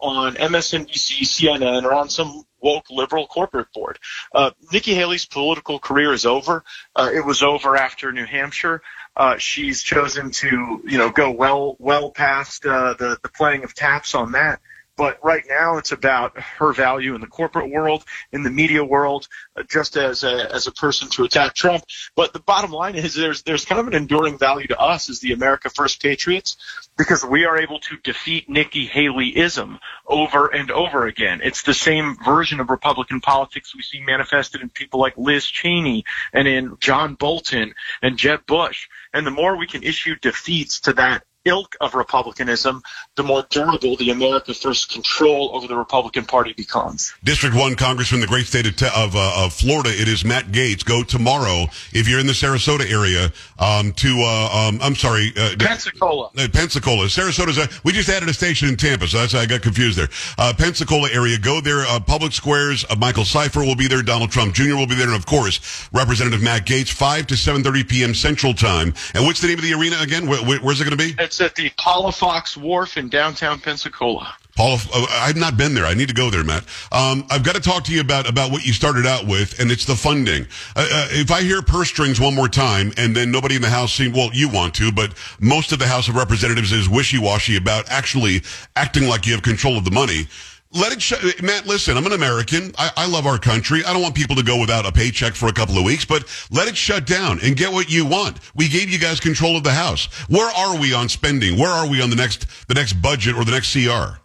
on 0.00 0.34
MSNBC, 0.34 1.22
CNN, 1.22 1.84
or 1.84 1.94
on 1.94 2.08
some 2.08 2.44
woke 2.60 2.90
liberal 2.90 3.26
corporate 3.26 3.72
board. 3.72 3.98
Uh, 4.34 4.50
Nikki 4.72 4.94
Haley's 4.94 5.26
political 5.26 5.78
career 5.78 6.12
is 6.12 6.26
over. 6.26 6.64
Uh, 6.94 7.10
it 7.12 7.24
was 7.24 7.42
over 7.42 7.76
after 7.76 8.12
New 8.12 8.26
Hampshire. 8.26 8.82
Uh, 9.16 9.38
she's 9.38 9.82
chosen 9.82 10.30
to, 10.30 10.82
you 10.84 10.98
know, 10.98 11.10
go 11.10 11.30
well, 11.30 11.76
well 11.78 12.10
past 12.10 12.66
uh, 12.66 12.94
the 12.98 13.18
the 13.22 13.28
playing 13.28 13.64
of 13.64 13.74
taps 13.74 14.14
on 14.14 14.32
that. 14.32 14.60
But 14.96 15.22
right 15.22 15.44
now, 15.46 15.76
it's 15.76 15.92
about 15.92 16.38
her 16.40 16.72
value 16.72 17.14
in 17.14 17.20
the 17.20 17.26
corporate 17.26 17.70
world, 17.70 18.04
in 18.32 18.42
the 18.42 18.50
media 18.50 18.82
world, 18.82 19.28
uh, 19.54 19.62
just 19.62 19.96
as 19.96 20.24
a, 20.24 20.54
as 20.54 20.66
a 20.66 20.72
person 20.72 21.08
to 21.10 21.24
attack 21.24 21.54
Trump. 21.54 21.84
But 22.14 22.32
the 22.32 22.40
bottom 22.40 22.70
line 22.70 22.94
is 22.94 23.14
there's 23.14 23.42
there's 23.42 23.66
kind 23.66 23.78
of 23.78 23.88
an 23.88 23.94
enduring 23.94 24.38
value 24.38 24.66
to 24.68 24.78
us 24.78 25.10
as 25.10 25.20
the 25.20 25.32
America 25.32 25.68
First 25.68 26.00
Patriots 26.00 26.56
because 26.96 27.22
we 27.22 27.44
are 27.44 27.58
able 27.58 27.78
to 27.80 27.98
defeat 27.98 28.48
Nikki 28.48 28.88
Haleyism 28.88 29.78
over 30.06 30.46
and 30.46 30.70
over 30.70 31.06
again. 31.06 31.40
It's 31.42 31.62
the 31.62 31.74
same 31.74 32.16
version 32.24 32.60
of 32.60 32.70
Republican 32.70 33.20
politics 33.20 33.74
we 33.74 33.82
see 33.82 34.00
manifested 34.00 34.62
in 34.62 34.70
people 34.70 35.00
like 35.00 35.18
Liz 35.18 35.44
Cheney 35.44 36.04
and 36.32 36.48
in 36.48 36.78
John 36.80 37.14
Bolton 37.14 37.74
and 38.00 38.16
Jeb 38.16 38.46
Bush. 38.46 38.88
And 39.12 39.26
the 39.26 39.30
more 39.30 39.56
we 39.56 39.66
can 39.66 39.82
issue 39.82 40.16
defeats 40.16 40.80
to 40.80 40.94
that 40.94 41.24
ilk 41.46 41.76
of 41.80 41.94
republicanism, 41.94 42.82
the 43.14 43.22
more 43.22 43.46
durable 43.50 43.96
the 43.96 44.10
America 44.10 44.52
First 44.52 44.92
control 44.92 45.50
over 45.54 45.66
the 45.66 45.76
Republican 45.76 46.24
Party 46.24 46.52
becomes. 46.52 47.14
District 47.24 47.54
1 47.54 47.76
Congressman, 47.76 48.20
the 48.20 48.26
great 48.26 48.46
state 48.46 48.66
of, 48.66 48.76
te- 48.76 48.86
of, 48.94 49.16
uh, 49.16 49.44
of 49.44 49.52
Florida, 49.52 49.90
it 49.90 50.08
is 50.08 50.24
Matt 50.24 50.46
Gaetz. 50.46 50.84
Go 50.84 51.02
tomorrow, 51.02 51.66
if 51.92 52.08
you're 52.08 52.20
in 52.20 52.26
the 52.26 52.32
Sarasota 52.32 52.90
area, 52.90 53.32
um, 53.58 53.92
to, 53.92 54.22
uh, 54.22 54.68
um, 54.68 54.80
I'm 54.82 54.94
sorry, 54.94 55.32
uh, 55.36 55.54
Pensacola. 55.58 56.30
Uh, 56.36 56.48
Pensacola. 56.52 57.06
Sarasota. 57.06 57.64
A, 57.64 57.80
we 57.84 57.92
just 57.92 58.08
added 58.08 58.28
a 58.28 58.34
station 58.34 58.68
in 58.68 58.76
Tampa, 58.76 59.06
so 59.06 59.18
that's 59.18 59.34
I 59.34 59.46
got 59.46 59.62
confused 59.62 59.98
there. 59.98 60.08
Uh, 60.38 60.52
Pensacola 60.56 61.08
area. 61.12 61.38
Go 61.38 61.60
there. 61.60 61.82
Uh, 61.82 62.00
public 62.00 62.32
squares. 62.32 62.84
Uh, 62.88 62.96
Michael 62.96 63.24
Seifert 63.24 63.64
will 63.64 63.76
be 63.76 63.88
there. 63.88 64.02
Donald 64.02 64.30
Trump 64.30 64.54
Jr. 64.54 64.76
will 64.76 64.86
be 64.86 64.94
there, 64.94 65.06
and 65.06 65.16
of 65.16 65.26
course, 65.26 65.88
Representative 65.92 66.42
Matt 66.42 66.66
Gaetz. 66.66 66.90
Five 66.90 67.26
to 67.28 67.34
7:30 67.34 67.88
p.m. 67.88 68.14
Central 68.14 68.54
Time. 68.54 68.94
And 69.14 69.24
what's 69.24 69.40
the 69.40 69.48
name 69.48 69.58
of 69.58 69.64
the 69.64 69.74
arena 69.74 69.96
again? 70.00 70.26
Where, 70.26 70.42
where, 70.44 70.58
where's 70.60 70.80
it 70.80 70.84
going 70.84 70.96
to 70.96 71.04
be? 71.04 71.14
It's 71.22 71.35
at 71.40 71.54
the 71.54 71.70
Palafox 71.70 72.56
Wharf 72.56 72.96
in 72.96 73.08
downtown 73.08 73.60
Pensacola. 73.60 74.34
Paul, 74.56 74.78
uh, 74.92 75.06
I've 75.10 75.36
not 75.36 75.58
been 75.58 75.74
there. 75.74 75.84
I 75.84 75.92
need 75.92 76.08
to 76.08 76.14
go 76.14 76.30
there, 76.30 76.42
Matt. 76.42 76.64
Um, 76.90 77.26
I've 77.30 77.44
got 77.44 77.56
to 77.56 77.60
talk 77.60 77.84
to 77.84 77.92
you 77.92 78.00
about 78.00 78.28
about 78.28 78.50
what 78.50 78.66
you 78.66 78.72
started 78.72 79.06
out 79.06 79.26
with, 79.26 79.60
and 79.60 79.70
it's 79.70 79.84
the 79.84 79.94
funding. 79.94 80.46
Uh, 80.74 80.88
uh, 80.90 81.08
if 81.10 81.30
I 81.30 81.42
hear 81.42 81.60
purse 81.60 81.88
strings 81.88 82.18
one 82.18 82.34
more 82.34 82.48
time, 82.48 82.92
and 82.96 83.14
then 83.14 83.30
nobody 83.30 83.56
in 83.56 83.62
the 83.62 83.68
House 83.68 83.92
seems 83.92 84.16
well, 84.16 84.30
you 84.32 84.48
want 84.48 84.74
to, 84.76 84.90
but 84.90 85.12
most 85.40 85.72
of 85.72 85.78
the 85.78 85.86
House 85.86 86.08
of 86.08 86.16
Representatives 86.16 86.72
is 86.72 86.88
wishy 86.88 87.18
washy 87.18 87.56
about 87.56 87.84
actually 87.90 88.42
acting 88.74 89.06
like 89.08 89.26
you 89.26 89.32
have 89.34 89.42
control 89.42 89.76
of 89.76 89.84
the 89.84 89.90
money. 89.90 90.26
Let 90.72 90.92
it, 90.92 91.00
sh- 91.00 91.42
Matt. 91.42 91.66
Listen, 91.66 91.96
I'm 91.96 92.06
an 92.06 92.12
American. 92.12 92.72
I, 92.76 92.90
I 92.96 93.06
love 93.06 93.26
our 93.26 93.38
country. 93.38 93.84
I 93.84 93.92
don't 93.92 94.02
want 94.02 94.14
people 94.14 94.36
to 94.36 94.42
go 94.42 94.60
without 94.60 94.84
a 94.84 94.92
paycheck 94.92 95.34
for 95.34 95.48
a 95.48 95.52
couple 95.52 95.78
of 95.78 95.84
weeks, 95.84 96.04
but 96.04 96.24
let 96.50 96.68
it 96.68 96.76
shut 96.76 97.06
down 97.06 97.38
and 97.42 97.56
get 97.56 97.72
what 97.72 97.90
you 97.90 98.04
want. 98.04 98.40
We 98.54 98.68
gave 98.68 98.90
you 98.90 98.98
guys 98.98 99.20
control 99.20 99.56
of 99.56 99.62
the 99.62 99.72
House. 99.72 100.06
Where 100.28 100.50
are 100.50 100.78
we 100.78 100.92
on 100.92 101.08
spending? 101.08 101.58
Where 101.58 101.70
are 101.70 101.88
we 101.88 102.02
on 102.02 102.10
the 102.10 102.16
next 102.16 102.46
the 102.68 102.74
next 102.74 102.94
budget 102.94 103.36
or 103.36 103.44
the 103.44 103.52
next 103.52 103.72
CR? 103.72 104.18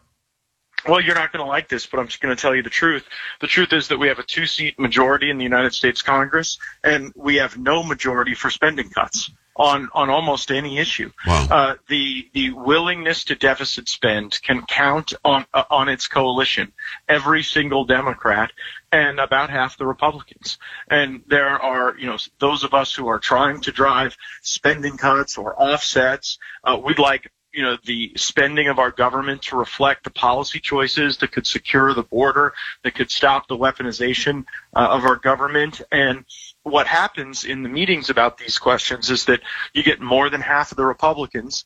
Well, 0.87 0.99
you're 0.99 1.15
not 1.15 1.31
going 1.31 1.43
to 1.45 1.49
like 1.49 1.69
this, 1.69 1.85
but 1.85 1.99
I'm 1.99 2.07
just 2.07 2.21
going 2.21 2.35
to 2.35 2.41
tell 2.41 2.55
you 2.55 2.63
the 2.63 2.69
truth. 2.69 3.07
The 3.39 3.47
truth 3.47 3.71
is 3.71 3.87
that 3.89 3.99
we 3.99 4.07
have 4.07 4.17
a 4.17 4.23
two 4.23 4.47
seat 4.47 4.79
majority 4.79 5.29
in 5.29 5.37
the 5.37 5.43
United 5.43 5.73
States 5.73 6.01
Congress, 6.01 6.57
and 6.83 7.13
we 7.15 7.35
have 7.35 7.57
no 7.57 7.83
majority 7.83 8.33
for 8.33 8.49
spending 8.49 8.89
cuts. 8.89 9.29
On 9.55 9.89
on 9.93 10.09
almost 10.09 10.51
any 10.51 10.77
issue. 10.77 11.11
Wow. 11.25 11.47
Uh, 11.49 11.75
the 11.87 12.29
the 12.33 12.51
willingness 12.51 13.25
to 13.25 13.35
deficit 13.35 13.89
spend 13.89 14.41
can 14.41 14.65
count 14.65 15.13
on 15.23 15.45
uh, 15.53 15.63
on 15.69 15.89
its 15.89 16.07
coalition, 16.07 16.71
every 17.07 17.43
single 17.43 17.85
Democrat 17.85 18.51
and 18.91 19.19
about 19.19 19.49
half 19.49 19.77
the 19.77 19.85
Republicans. 19.85 20.57
And 20.89 21.23
there 21.27 21.61
are 21.61 21.97
you 21.97 22.07
know 22.07 22.17
those 22.39 22.63
of 22.63 22.73
us 22.73 22.93
who 22.93 23.07
are 23.07 23.19
trying 23.19 23.61
to 23.61 23.71
drive 23.71 24.17
spending 24.41 24.97
cuts 24.97 25.37
or 25.37 25.61
offsets. 25.61 26.37
Uh, 26.63 26.79
we'd 26.83 26.99
like 26.99 27.31
you 27.53 27.63
know, 27.63 27.77
the 27.85 28.13
spending 28.15 28.67
of 28.67 28.79
our 28.79 28.91
government 28.91 29.41
to 29.43 29.57
reflect 29.57 30.03
the 30.03 30.09
policy 30.09 30.59
choices 30.59 31.17
that 31.17 31.31
could 31.31 31.45
secure 31.45 31.93
the 31.93 32.03
border, 32.03 32.53
that 32.83 32.95
could 32.95 33.11
stop 33.11 33.47
the 33.47 33.57
weaponization 33.57 34.45
uh, 34.75 34.87
of 34.91 35.03
our 35.05 35.17
government. 35.17 35.81
And 35.91 36.25
what 36.63 36.87
happens 36.87 37.43
in 37.43 37.63
the 37.63 37.69
meetings 37.69 38.09
about 38.09 38.37
these 38.37 38.57
questions 38.57 39.09
is 39.09 39.25
that 39.25 39.41
you 39.73 39.83
get 39.83 39.99
more 39.99 40.29
than 40.29 40.41
half 40.41 40.71
of 40.71 40.77
the 40.77 40.85
Republicans 40.85 41.65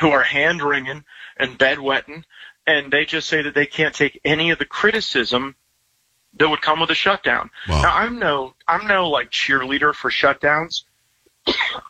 who 0.00 0.10
are 0.10 0.22
hand 0.22 0.62
wringing 0.62 1.04
and 1.36 1.58
bedwetting, 1.58 2.24
and 2.66 2.92
they 2.92 3.04
just 3.04 3.28
say 3.28 3.42
that 3.42 3.54
they 3.54 3.66
can't 3.66 3.94
take 3.94 4.20
any 4.24 4.50
of 4.50 4.58
the 4.58 4.64
criticism 4.64 5.54
that 6.38 6.48
would 6.48 6.60
come 6.60 6.80
with 6.80 6.90
a 6.90 6.94
shutdown. 6.94 7.50
Wow. 7.68 7.82
Now 7.82 7.96
I'm 7.96 8.18
no 8.18 8.54
I'm 8.68 8.86
no 8.86 9.08
like 9.08 9.30
cheerleader 9.30 9.94
for 9.94 10.10
shutdowns. 10.10 10.82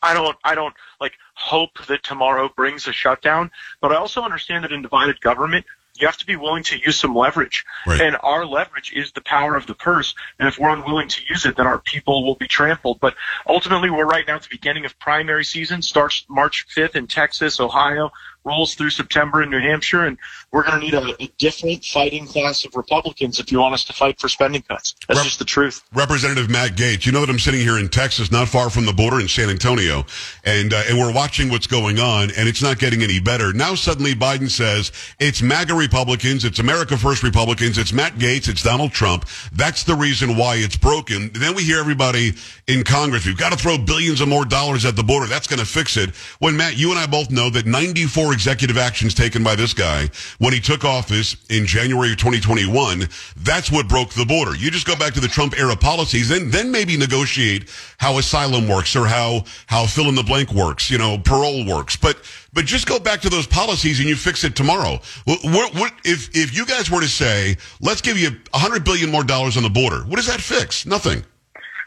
I 0.03 0.15
don't 0.15 0.37
I 0.45 0.55
don't 0.55 0.75
like 1.01 1.15
hope 1.35 1.85
that 1.87 2.03
tomorrow 2.03 2.51
brings 2.55 2.87
a 2.87 2.93
shutdown, 2.93 3.51
but 3.81 3.93
I 3.93 3.97
also 3.97 4.23
understand 4.23 4.65
that 4.65 4.73
in 4.73 4.83
divided 4.83 5.21
government 5.21 5.65
you 6.01 6.07
have 6.07 6.17
to 6.19 6.27
be 6.27 6.37
willing 6.37 6.63
to 6.65 6.79
use 6.79 6.97
some 6.97 7.15
leverage. 7.15 7.65
Right. 7.87 8.01
And 8.01 8.17
our 8.23 8.45
leverage 8.45 8.93
is 8.93 9.13
the 9.13 9.21
power 9.21 9.57
of 9.57 9.67
the 9.67 9.75
purse. 9.75 10.15
And 10.39 10.49
if 10.49 10.59
we're 10.59 10.71
unwilling 10.71 11.09
to 11.09 11.23
use 11.29 11.47
it, 11.47 11.57
then 11.57 11.67
our 11.67 11.79
people 11.79 12.25
will 12.25 12.35
be 12.35 12.47
trampled. 12.47 13.01
But 13.01 13.15
ultimately, 13.47 13.91
we're 13.91 14.07
right 14.07 14.27
now 14.27 14.37
at 14.37 14.43
the 14.43 14.49
beginning 14.51 14.85
of 14.85 14.99
primary 14.99 15.45
season, 15.45 15.83
starts 15.83 16.27
March 16.29 16.67
5th 16.69 16.97
in 16.97 17.07
Texas, 17.07 17.61
Ohio, 17.61 18.11
rolls 18.47 18.75
through 18.75 18.91
September 18.91 19.43
in 19.43 19.51
New 19.51 19.59
Hampshire, 19.59 20.07
and 20.07 20.17
we're 20.53 20.63
going 20.63 20.81
to 20.81 20.85
need 20.85 20.95
a, 20.95 21.23
a, 21.23 21.27
different 21.39 21.85
fighting 21.85 22.27
class 22.27 22.65
of 22.65 22.75
Republicans 22.77 23.41
if 23.41 23.51
you 23.53 23.59
want 23.59 23.75
us 23.75 23.85
to 23.85 23.93
fight 23.93 24.19
for 24.19 24.29
spending 24.29 24.63
cuts. 24.63 24.95
That's 25.07 25.19
Rep- 25.19 25.25
just 25.27 25.39
the 25.39 25.45
truth. 25.45 25.83
Representative 25.93 26.49
Matt 26.49 26.77
Gaetz, 26.77 27.05
you 27.05 27.13
know 27.13 27.21
that 27.21 27.29
I'm 27.29 27.39
sitting 27.39 27.61
here 27.61 27.79
in 27.79 27.89
Texas, 27.89 28.31
not 28.31 28.49
far 28.49 28.71
from 28.71 28.87
the 28.87 28.93
border 28.93 29.21
in 29.21 29.29
San 29.29 29.51
Antonio, 29.51 30.07
and 30.45 30.73
uh, 30.73 30.85
and 30.89 30.97
we're 30.97 31.13
watching 31.13 31.51
what's 31.51 31.67
going 31.67 31.99
on, 31.99 32.31
and 32.37 32.49
it's 32.49 32.63
not 32.63 32.79
getting 32.79 33.03
any 33.03 33.21
better. 33.21 33.53
Now 33.53 33.75
suddenly 33.75 34.15
Biden 34.15 34.49
says 34.49 34.93
it's 35.19 35.43
MAGA 35.43 35.75
Republicans, 35.75 36.45
it's 36.45 36.61
America 36.61 36.97
First 36.97 37.23
Republicans, 37.23 37.77
it's 37.77 37.93
Matt 37.93 38.15
Gaetz, 38.15 38.49
it's 38.49 38.63
Donald 38.63 38.93
Trump. 38.93 39.27
That's 39.53 39.83
the 39.83 39.95
reason 39.95 40.37
why 40.37 40.57
it's 40.57 40.77
broken. 40.77 41.23
And 41.23 41.35
then 41.35 41.55
we 41.55 41.65
hear 41.65 41.81
everybody 41.81 42.35
in 42.69 42.85
Congress, 42.85 43.27
we've 43.27 43.37
got 43.37 43.53
to 43.53 43.59
throw 43.59 43.77
billions 43.77 44.21
of 44.21 44.29
more 44.29 44.45
dollars 44.45 44.85
at 44.85 44.95
the 44.95 45.03
border. 45.03 45.27
That's 45.27 45.47
going 45.47 45.61
to 45.61 45.67
fix 45.67 45.97
it. 45.97 46.15
When 46.39 46.57
Matt, 46.57 46.77
you 46.77 46.91
and 46.91 46.99
I 46.99 47.07
both 47.07 47.31
know 47.31 47.51
that 47.51 47.67
94 47.67 48.36
executive 48.37 48.77
actions 48.77 49.15
taken 49.15 49.43
by 49.43 49.57
this 49.57 49.73
guy 49.73 50.11
when 50.39 50.53
he 50.53 50.61
took 50.61 50.85
office 50.85 51.37
in 51.49 51.65
January 51.65 52.11
of 52.13 52.19
2021, 52.19 53.09
that's 53.39 53.73
what 53.73 53.89
broke 53.89 54.11
the 54.11 54.27
border. 54.27 54.55
You 54.55 54.71
just 54.71 54.87
go 54.87 54.95
back 54.95 55.15
to 55.15 55.21
the 55.21 55.27
Trump 55.27 55.59
era 55.59 55.75
policies, 55.75 56.29
then 56.29 56.51
then 56.51 56.71
maybe 56.71 56.99
negotiate 56.99 57.71
how 57.97 58.19
asylum 58.19 58.69
works 58.69 58.95
or 58.95 59.07
how 59.07 59.45
how 59.67 59.87
fill 59.87 60.11
in 60.11 60.15
the 60.15 60.23
blank 60.23 60.53
works, 60.53 60.91
you 60.91 60.99
know, 60.99 61.17
parole 61.17 61.65
works. 61.65 61.97
But 61.97 62.19
but 62.53 62.67
just 62.67 62.87
go 62.87 62.99
back 62.99 63.23
to 63.23 63.31
those 63.31 63.47
policies 63.47 64.01
and 64.01 64.09
you 64.09 64.17
fix 64.17 64.45
it 64.45 64.55
tomorrow. 64.55 65.01
What, 65.25 65.75
what, 65.75 65.93
if 66.05 66.29
if 66.37 66.55
you 66.55 66.67
guys 66.67 66.91
were 66.91 67.01
to 67.01 67.09
say, 67.09 67.57
let's 67.81 68.03
give 68.03 68.19
you 68.19 68.31
100 68.51 68.85
billion 68.85 69.11
more 69.11 69.25
dollars 69.25 69.57
on 69.57 69.63
the 69.63 69.71
border, 69.71 70.03
what 70.03 70.17
does 70.17 70.27
that 70.27 70.43
fix? 70.43 70.85
Nothing. 70.85 71.25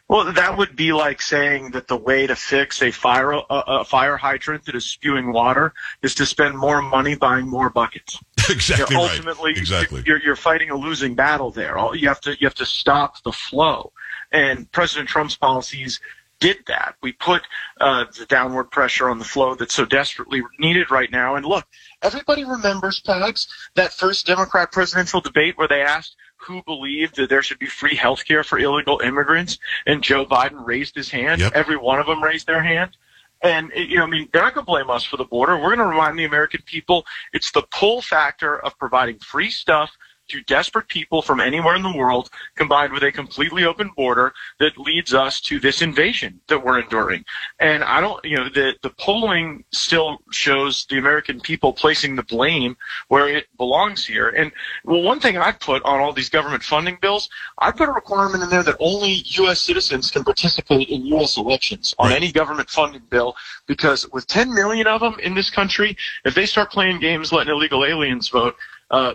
Well, 0.10 0.34
that 0.34 0.58
would 0.58 0.76
be 0.76 0.92
like 0.92 1.22
saying 1.22 1.72
that 1.72 1.88
the 1.88 1.96
way 1.96 2.26
to 2.26 2.36
fix 2.36 2.82
a 2.82 2.90
fire 2.90 3.32
a, 3.32 3.44
a 3.50 3.86
fire 3.86 4.18
hydrant 4.18 4.66
that 4.66 4.74
is 4.74 4.86
spewing 4.86 5.32
water 5.32 5.72
is 6.02 6.16
to 6.16 6.26
spend 6.26 6.58
more 6.58 6.82
money 6.82 7.16
buying 7.16 7.48
more 7.48 7.70
buckets. 7.70 8.20
exactly 8.50 8.96
you 8.96 9.02
know, 9.02 9.06
right. 9.06 9.18
Ultimately, 9.18 9.52
Exactly. 9.52 10.02
You're, 10.08 10.20
you're 10.20 10.36
fighting 10.36 10.72
a 10.72 10.76
losing 10.76 11.14
battle 11.14 11.52
there. 11.52 11.78
You 11.94 12.08
have 12.08 12.22
to 12.22 12.32
you 12.32 12.48
have 12.48 12.56
to 12.56 12.66
stop 12.66 13.22
the 13.22 13.32
flow. 13.32 13.94
And 14.32 14.72
President 14.72 15.10
Trump's 15.10 15.38
policies 15.38 16.00
did 16.40 16.58
that. 16.68 16.96
We 17.04 17.12
put 17.12 17.44
uh, 17.80 18.06
the 18.18 18.26
downward 18.26 18.66
pressure 18.66 19.10
on 19.10 19.20
the 19.20 19.26
flow 19.26 19.56
that's 19.56 19.76
so 19.76 19.86
desperately 19.86 20.42
needed 20.58 20.90
right 20.90 21.12
now. 21.12 21.36
And 21.36 21.46
look, 21.46 21.66
everybody 22.02 22.46
remembers, 22.46 23.02
Pags, 23.02 23.48
that 23.76 23.94
first 23.94 24.26
Democrat 24.26 24.72
presidential 24.72 25.22
debate 25.22 25.58
where 25.58 25.68
they 25.68 25.82
asked 25.82 26.16
who 26.40 26.64
believed 26.64 27.18
that 27.18 27.30
there 27.30 27.42
should 27.42 27.60
be 27.60 27.68
free 27.68 27.96
health 27.96 28.26
care 28.26 28.44
for 28.44 28.58
illegal 28.60 29.00
immigrants, 29.04 29.60
and 29.86 30.02
Joe 30.02 30.26
Biden 30.26 30.66
raised 30.66 30.96
his 30.96 31.10
hand. 31.10 31.42
Yep. 31.42 31.52
Every 31.54 31.78
one 31.78 32.00
of 32.00 32.08
them 32.08 32.24
raised 32.24 32.48
their 32.48 32.64
hand. 32.64 32.98
And 33.42 33.72
you 33.76 33.98
know, 33.98 34.04
I 34.04 34.08
mean, 34.08 34.28
they're 34.34 34.42
not 34.42 34.54
going 34.54 34.66
to 34.66 34.70
blame 34.70 34.90
us 34.90 35.04
for 35.04 35.18
the 35.18 35.24
border. 35.24 35.56
We're 35.56 35.76
going 35.76 35.80
to 35.80 35.86
remind 35.86 36.20
the 36.20 36.26
American 36.26 36.62
people 36.66 37.06
it's 37.32 37.52
the 37.52 37.64
pull 37.72 38.02
factor 38.02 38.60
of 38.60 38.78
providing 38.78 39.20
free 39.20 39.50
stuff 39.50 39.92
to 40.30 40.42
desperate 40.42 40.88
people 40.88 41.22
from 41.22 41.40
anywhere 41.40 41.76
in 41.76 41.82
the 41.84 41.96
world, 41.96 42.30
combined 42.56 42.94
with 42.94 43.04
a 43.04 43.12
completely 43.12 43.66
open 43.66 43.92
border 43.96 44.34
that 44.60 44.78
leads 44.78 45.14
us 45.14 45.42
to 45.42 45.60
this 45.60 45.82
invasion 45.82 46.40
that 46.48 46.64
we're 46.64 46.80
enduring. 46.80 47.26
And 47.60 47.84
I 47.84 48.00
don't, 48.02 48.24
you 48.24 48.38
know, 48.38 48.50
the 48.50 48.76
the 48.82 48.92
polling 48.92 49.64
still 49.72 50.20
shows 50.32 50.86
the 50.90 50.98
American 50.98 51.40
people 51.42 51.74
placing 51.74 52.16
the 52.16 52.24
blame 52.24 52.78
where 53.10 53.28
it 53.28 53.48
belongs 53.58 54.06
here. 54.06 54.30
And 54.30 54.52
well, 54.86 55.02
one 55.02 55.20
thing 55.20 55.38
I 55.38 55.52
put 55.52 55.84
on 55.84 56.00
all 56.00 56.14
these 56.14 56.30
government 56.30 56.64
funding 56.64 56.98
bills, 57.02 57.30
I 57.58 57.72
put 57.72 57.90
a 57.90 57.92
requirement 57.92 58.44
in 58.44 58.50
there 58.50 58.64
that 58.64 58.78
only 58.80 59.24
U.S. 59.42 59.60
citizens 59.62 60.12
can 60.12 60.24
participate 60.24 60.90
in 60.90 61.06
U.S. 61.08 61.38
elections 61.38 61.96
on 62.00 62.10
Right. 62.10 62.16
any 62.18 62.32
government 62.32 62.70
funding 62.70 63.04
bill, 63.10 63.36
because 63.68 64.10
with 64.12 64.26
10 64.28 64.54
million 64.54 64.88
of 64.88 65.02
them 65.02 65.16
in 65.20 65.34
this 65.36 65.50
country, 65.50 65.96
if 66.26 66.34
they 66.34 66.46
start 66.46 66.72
playing 66.72 67.00
games 67.00 67.32
letting 67.32 67.54
illegal 67.54 67.86
aliens 67.86 68.30
vote, 68.30 68.56
uh, 68.92 69.14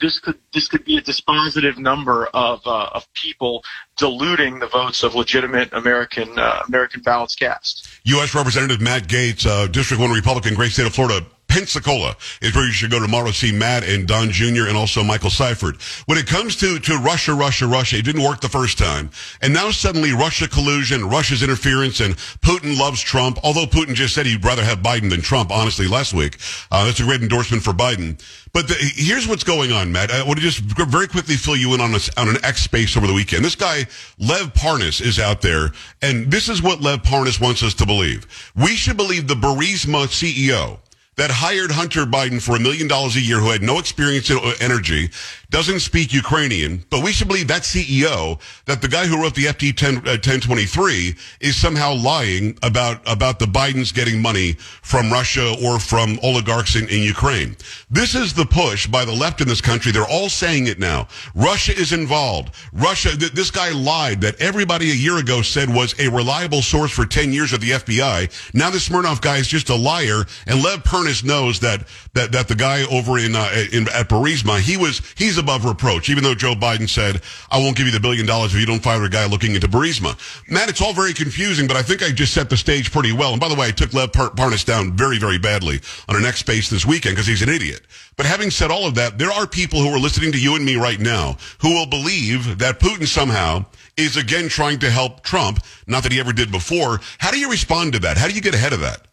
this 0.00 0.20
could 0.20 0.38
this 0.52 0.68
could 0.68 0.84
be 0.84 0.96
a 0.96 1.02
dispositive 1.02 1.78
number 1.78 2.26
of 2.26 2.64
uh, 2.66 2.90
of 2.92 3.12
people 3.14 3.64
diluting 3.96 4.58
the 4.60 4.66
votes 4.66 5.02
of 5.02 5.14
legitimate 5.14 5.72
American 5.72 6.38
uh, 6.38 6.62
American 6.68 7.02
ballots 7.02 7.34
cast. 7.34 7.88
U.S. 8.04 8.34
Representative 8.34 8.80
Matt 8.80 9.08
Gaetz, 9.08 9.46
uh, 9.46 9.66
District 9.66 10.00
1 10.00 10.10
Republican, 10.10 10.54
great 10.54 10.72
state 10.72 10.86
of 10.86 10.94
Florida. 10.94 11.26
Pensacola 11.56 12.14
is 12.42 12.54
where 12.54 12.66
you 12.66 12.72
should 12.72 12.90
go 12.90 13.00
tomorrow 13.00 13.28
to 13.28 13.32
see 13.32 13.50
Matt 13.50 13.82
and 13.82 14.06
Don 14.06 14.30
Jr. 14.30 14.68
and 14.68 14.76
also 14.76 15.02
Michael 15.02 15.30
Seifert. 15.30 15.80
When 16.04 16.18
it 16.18 16.26
comes 16.26 16.54
to, 16.56 16.78
to 16.80 16.98
Russia, 16.98 17.32
Russia, 17.32 17.66
Russia, 17.66 17.96
it 17.96 18.04
didn't 18.04 18.24
work 18.24 18.42
the 18.42 18.48
first 18.50 18.76
time. 18.76 19.08
And 19.40 19.54
now 19.54 19.70
suddenly 19.70 20.12
Russia 20.12 20.48
collusion, 20.48 21.08
Russia's 21.08 21.42
interference, 21.42 22.00
and 22.00 22.14
Putin 22.42 22.78
loves 22.78 23.00
Trump, 23.00 23.38
although 23.42 23.64
Putin 23.64 23.94
just 23.94 24.14
said 24.14 24.26
he'd 24.26 24.44
rather 24.44 24.62
have 24.62 24.80
Biden 24.80 25.08
than 25.08 25.22
Trump, 25.22 25.50
honestly, 25.50 25.88
last 25.88 26.12
week. 26.12 26.36
Uh, 26.70 26.84
that's 26.84 27.00
a 27.00 27.04
great 27.04 27.22
endorsement 27.22 27.62
for 27.62 27.72
Biden. 27.72 28.22
But 28.52 28.68
the, 28.68 28.74
here's 28.78 29.26
what's 29.26 29.44
going 29.44 29.72
on, 29.72 29.90
Matt. 29.90 30.10
I 30.10 30.22
want 30.24 30.36
to 30.38 30.42
just 30.42 30.60
very 30.60 31.08
quickly 31.08 31.36
fill 31.36 31.56
you 31.56 31.72
in 31.72 31.80
on, 31.80 31.90
this, 31.90 32.10
on 32.18 32.28
an 32.28 32.36
X 32.44 32.64
space 32.64 32.98
over 32.98 33.06
the 33.06 33.14
weekend. 33.14 33.42
This 33.42 33.54
guy, 33.54 33.86
Lev 34.18 34.52
Parnas, 34.52 35.00
is 35.00 35.18
out 35.18 35.40
there, 35.40 35.70
and 36.02 36.30
this 36.30 36.50
is 36.50 36.60
what 36.60 36.82
Lev 36.82 37.02
Parnas 37.02 37.40
wants 37.40 37.62
us 37.62 37.72
to 37.74 37.86
believe. 37.86 38.26
We 38.54 38.76
should 38.76 38.98
believe 38.98 39.26
the 39.26 39.34
Burisma 39.34 40.06
CEO 40.08 40.80
that 41.16 41.30
hired 41.30 41.70
Hunter 41.70 42.04
Biden 42.04 42.40
for 42.40 42.56
a 42.56 42.60
million 42.60 42.88
dollars 42.88 43.16
a 43.16 43.20
year 43.20 43.40
who 43.40 43.50
had 43.50 43.62
no 43.62 43.78
experience 43.78 44.30
in 44.30 44.38
energy, 44.60 45.10
doesn't 45.50 45.80
speak 45.80 46.12
Ukrainian, 46.12 46.84
but 46.90 47.02
we 47.02 47.12
should 47.12 47.28
believe 47.28 47.48
that 47.48 47.62
CEO, 47.62 48.40
that 48.64 48.82
the 48.82 48.88
guy 48.88 49.06
who 49.06 49.20
wrote 49.20 49.34
the 49.34 49.44
FD 49.44 49.76
10, 49.76 49.96
uh, 49.98 50.18
1023 50.18 51.14
is 51.40 51.56
somehow 51.56 51.94
lying 51.94 52.58
about, 52.62 53.00
about 53.06 53.38
the 53.38 53.46
Bidens 53.46 53.94
getting 53.94 54.20
money 54.20 54.52
from 54.82 55.10
Russia 55.10 55.54
or 55.64 55.78
from 55.78 56.18
oligarchs 56.22 56.74
in, 56.74 56.88
in 56.88 57.02
Ukraine. 57.02 57.56
This 57.90 58.14
is 58.14 58.34
the 58.34 58.46
push 58.46 58.86
by 58.86 59.04
the 59.04 59.12
left 59.12 59.40
in 59.40 59.48
this 59.48 59.60
country. 59.60 59.92
They're 59.92 60.04
all 60.04 60.28
saying 60.28 60.66
it 60.66 60.78
now. 60.78 61.08
Russia 61.34 61.72
is 61.76 61.92
involved. 61.92 62.54
Russia, 62.72 63.16
th- 63.16 63.32
this 63.32 63.50
guy 63.50 63.70
lied 63.70 64.20
that 64.22 64.40
everybody 64.40 64.90
a 64.90 64.94
year 64.94 65.18
ago 65.18 65.42
said 65.42 65.68
was 65.68 65.98
a 66.00 66.08
reliable 66.08 66.62
source 66.62 66.90
for 66.90 67.06
10 67.06 67.32
years 67.32 67.52
at 67.52 67.60
the 67.60 67.70
FBI. 67.70 68.54
Now 68.54 68.70
this 68.70 68.84
Smirnov 68.84 69.20
guy 69.20 69.38
is 69.38 69.46
just 69.46 69.68
a 69.68 69.76
liar, 69.76 70.24
and 70.46 70.62
Lev 70.62 70.82
Parnas 70.82 71.22
knows 71.24 71.60
that, 71.60 71.86
that, 72.14 72.32
that 72.32 72.48
the 72.48 72.54
guy 72.54 72.82
over 72.90 73.18
in, 73.18 73.36
uh, 73.36 73.50
in, 73.72 73.88
at 73.88 74.08
Burisma, 74.08 74.58
he 74.60 74.76
was, 74.76 75.02
he's 75.16 75.35
above 75.38 75.64
reproach, 75.64 76.08
even 76.08 76.22
though 76.22 76.34
Joe 76.34 76.54
Biden 76.54 76.88
said, 76.88 77.22
I 77.50 77.58
won't 77.58 77.76
give 77.76 77.86
you 77.86 77.92
the 77.92 78.00
billion 78.00 78.26
dollars 78.26 78.54
if 78.54 78.60
you 78.60 78.66
don't 78.66 78.82
fire 78.82 79.02
a 79.04 79.08
guy 79.08 79.26
looking 79.26 79.54
into 79.54 79.68
Burisma. 79.68 80.16
Matt, 80.50 80.68
it's 80.68 80.80
all 80.80 80.92
very 80.92 81.12
confusing, 81.12 81.66
but 81.66 81.76
I 81.76 81.82
think 81.82 82.02
I 82.02 82.10
just 82.10 82.34
set 82.34 82.50
the 82.50 82.56
stage 82.56 82.92
pretty 82.92 83.12
well. 83.12 83.32
And 83.32 83.40
by 83.40 83.48
the 83.48 83.54
way, 83.54 83.68
I 83.68 83.70
took 83.70 83.92
Lev 83.94 84.12
Par- 84.12 84.30
Parnas 84.30 84.64
down 84.64 84.96
very, 84.96 85.18
very 85.18 85.38
badly 85.38 85.80
on 86.08 86.16
our 86.16 86.22
next 86.22 86.40
space 86.40 86.70
this 86.70 86.86
weekend 86.86 87.16
because 87.16 87.26
he's 87.26 87.42
an 87.42 87.48
idiot. 87.48 87.82
But 88.16 88.26
having 88.26 88.50
said 88.50 88.70
all 88.70 88.86
of 88.86 88.94
that, 88.94 89.18
there 89.18 89.30
are 89.30 89.46
people 89.46 89.80
who 89.80 89.90
are 89.90 89.98
listening 89.98 90.32
to 90.32 90.40
you 90.40 90.56
and 90.56 90.64
me 90.64 90.76
right 90.76 91.00
now 91.00 91.36
who 91.60 91.74
will 91.74 91.86
believe 91.86 92.58
that 92.58 92.80
Putin 92.80 93.06
somehow 93.06 93.66
is 93.96 94.16
again 94.16 94.48
trying 94.48 94.78
to 94.80 94.90
help 94.90 95.22
Trump. 95.22 95.60
Not 95.86 96.02
that 96.02 96.12
he 96.12 96.20
ever 96.20 96.32
did 96.32 96.50
before. 96.50 97.00
How 97.18 97.30
do 97.30 97.38
you 97.38 97.50
respond 97.50 97.92
to 97.94 97.98
that? 98.00 98.16
How 98.16 98.28
do 98.28 98.34
you 98.34 98.40
get 98.40 98.54
ahead 98.54 98.72
of 98.72 98.80
that? 98.80 99.06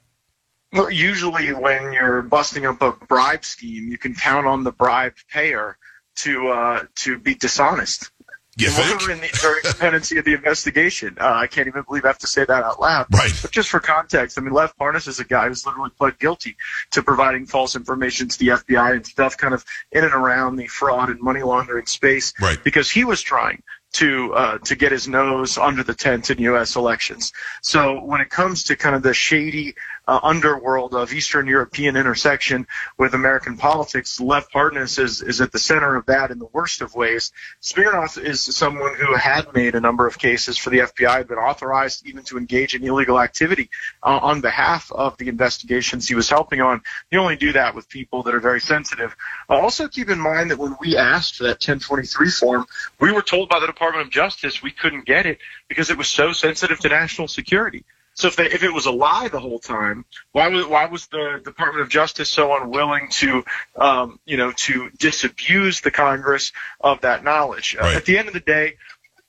Well, 0.74 0.90
usually 0.90 1.54
when 1.54 1.94
you're 1.94 2.24
busting 2.24 2.66
up 2.66 2.82
a 2.82 2.94
bribe 2.94 3.46
scheme, 3.46 3.90
you 3.90 3.98
can 3.98 4.16
count 4.16 4.48
on 4.48 4.64
the 4.64 4.72
bribe 4.72 5.14
payer 5.32 5.78
to 6.18 6.50
uh, 6.50 6.84
to 6.96 7.18
be 7.18 7.36
dishonest. 7.36 8.12
You 8.56 8.70
think? 8.70 9.10
in 9.10 9.20
the, 9.20 9.30
during 9.42 9.62
the 9.64 9.76
pendency 9.80 10.18
of 10.20 10.26
the 10.26 10.34
investigation. 10.34 11.18
Uh, 11.20 11.34
I 11.34 11.48
can't 11.48 11.68
even 11.68 11.84
believe 11.84 12.06
I 12.06 12.10
have 12.10 12.20
to 12.20 12.28
say 12.28 12.46
that 12.46 12.64
out 12.64 12.80
loud. 12.80 13.08
Right. 13.12 13.32
But 13.42 13.52
just 13.52 13.70
for 13.70 13.80
context, 13.80 14.38
I 14.38 14.42
mean, 14.42 14.54
Lev 14.54 14.76
Parnas 14.78 15.08
is 15.08 15.20
a 15.20 15.24
guy 15.24 15.48
who's 15.48 15.66
literally 15.66 15.90
pled 15.98 16.20
guilty 16.20 16.56
to 16.92 17.02
providing 17.02 17.48
false 17.48 17.76
information 17.76 18.28
to 18.28 18.38
the 18.38 18.50
FBI 18.50 18.96
and 18.96 19.06
stuff 19.06 19.38
kind 19.38 19.56
of 19.56 19.66
in 19.92 20.04
and 20.04 20.14
around 20.14 20.58
the 20.58 20.68
fraud 20.68 21.10
and 21.10 21.20
money 21.20 21.42
laundering 21.42 21.88
space. 21.88 22.34
Right. 22.40 22.64
Because 22.64 22.92
he 22.92 23.04
was 23.04 23.22
trying 23.22 23.64
to 23.94 24.34
uh, 24.34 24.58
to 24.60 24.76
get 24.76 24.92
his 24.92 25.08
nose 25.08 25.58
under 25.58 25.84
the 25.84 25.94
tent 25.94 26.30
in 26.30 26.40
U.S. 26.40 26.76
elections. 26.76 27.32
So 27.62 28.04
when 28.04 28.22
it 28.22 28.30
comes 28.30 28.64
to 28.66 28.76
kind 28.76 28.96
of 28.96 29.04
the 29.04 29.14
shady 29.14 29.76
uh, 30.08 30.20
underworld 30.24 30.94
of 30.94 31.14
Eastern 31.14 31.48
European 31.48 31.96
intersection 31.96 32.68
with 32.98 33.14
American 33.14 33.58
politics, 33.58 34.20
Lev 34.20 34.50
Parnas 34.50 35.00
is 35.00 35.22
is 35.22 35.42
at 35.42 35.52
the 35.52 35.60
center 35.60 35.96
of 35.96 36.06
that 36.08 36.32
in 36.32 36.40
the 36.40 36.48
worst 36.52 36.82
of 36.82 36.94
ways. 36.96 37.32
Smirnov 37.62 38.18
is 38.18 38.44
someone 38.44 38.96
who 38.96 39.16
had 39.16 39.54
made 39.54 39.76
a 39.76 39.82
number 39.82 40.06
of 40.08 40.18
cases 40.18 40.58
for 40.58 40.70
the 40.70 40.80
FBI, 40.80 41.28
been 41.28 41.38
authorized 41.38 42.06
even 42.06 42.24
to 42.24 42.38
engage 42.38 42.76
in 42.76 42.84
illegal 42.84 43.20
activity 43.20 43.70
uh, 44.04 44.20
on 44.22 44.42
behalf 44.42 44.92
of 44.92 45.18
the 45.18 45.28
investigations 45.30 46.08
he 46.08 46.16
was 46.16 46.30
helping 46.30 46.62
on. 46.62 46.82
You 47.12 47.20
only 47.20 47.36
do 47.36 47.54
that 47.54 47.76
with 47.76 47.88
people 47.88 48.24
that 48.24 48.36
are 48.36 48.40
very 48.40 48.62
sensitive. 48.62 49.16
Uh, 49.50 49.54
also 49.54 49.88
keep 49.88 50.10
in 50.10 50.20
mind 50.20 50.52
that 50.52 50.60
when 50.60 50.76
we 50.82 50.98
asked 50.98 51.38
for 51.38 51.44
that 51.44 51.62
1023 51.62 52.30
form, 52.30 52.66
we 53.00 53.12
were 53.12 53.22
told 53.22 53.50
by 53.50 53.60
the 53.60 53.68
Department 53.68 54.06
of 54.06 54.12
Justice 54.12 54.62
we 54.62 54.72
couldn't 54.72 55.06
get 55.06 55.26
it 55.26 55.40
because 55.68 55.90
it 55.90 55.98
was 55.98 56.08
so 56.08 56.32
sensitive 56.32 56.80
to 56.80 56.90
national 56.90 57.28
security. 57.28 57.86
So 58.16 58.28
if 58.28 58.36
they, 58.36 58.46
if 58.46 58.64
it 58.64 58.72
was 58.72 58.86
a 58.86 58.92
lie 58.92 59.28
the 59.28 59.40
whole 59.40 59.60
time, 59.60 60.06
why 60.32 60.48
was 60.50 60.66
why 60.68 60.86
was 60.86 61.08
the 61.08 61.42
Department 61.44 61.82
of 61.82 61.90
Justice 61.90 62.30
so 62.30 62.56
unwilling 62.56 63.10
to 63.12 63.44
um, 63.76 64.20
you 64.26 64.38
know 64.38 64.52
to 64.52 64.90
disabuse 64.92 65.82
the 65.82 65.92
Congress 65.92 66.52
of 66.80 67.02
that 67.02 67.24
knowledge? 67.24 67.76
Uh, 67.80 67.86
at 67.86 68.06
the 68.06 68.18
end 68.18 68.28
of 68.28 68.34
the 68.34 68.40
day, 68.40 68.78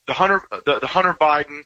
the 0.07 0.13
Hunter 0.13 0.43
the, 0.67 0.81
the 0.81 0.87
Hunter 0.87 1.15
Biden 1.15 1.63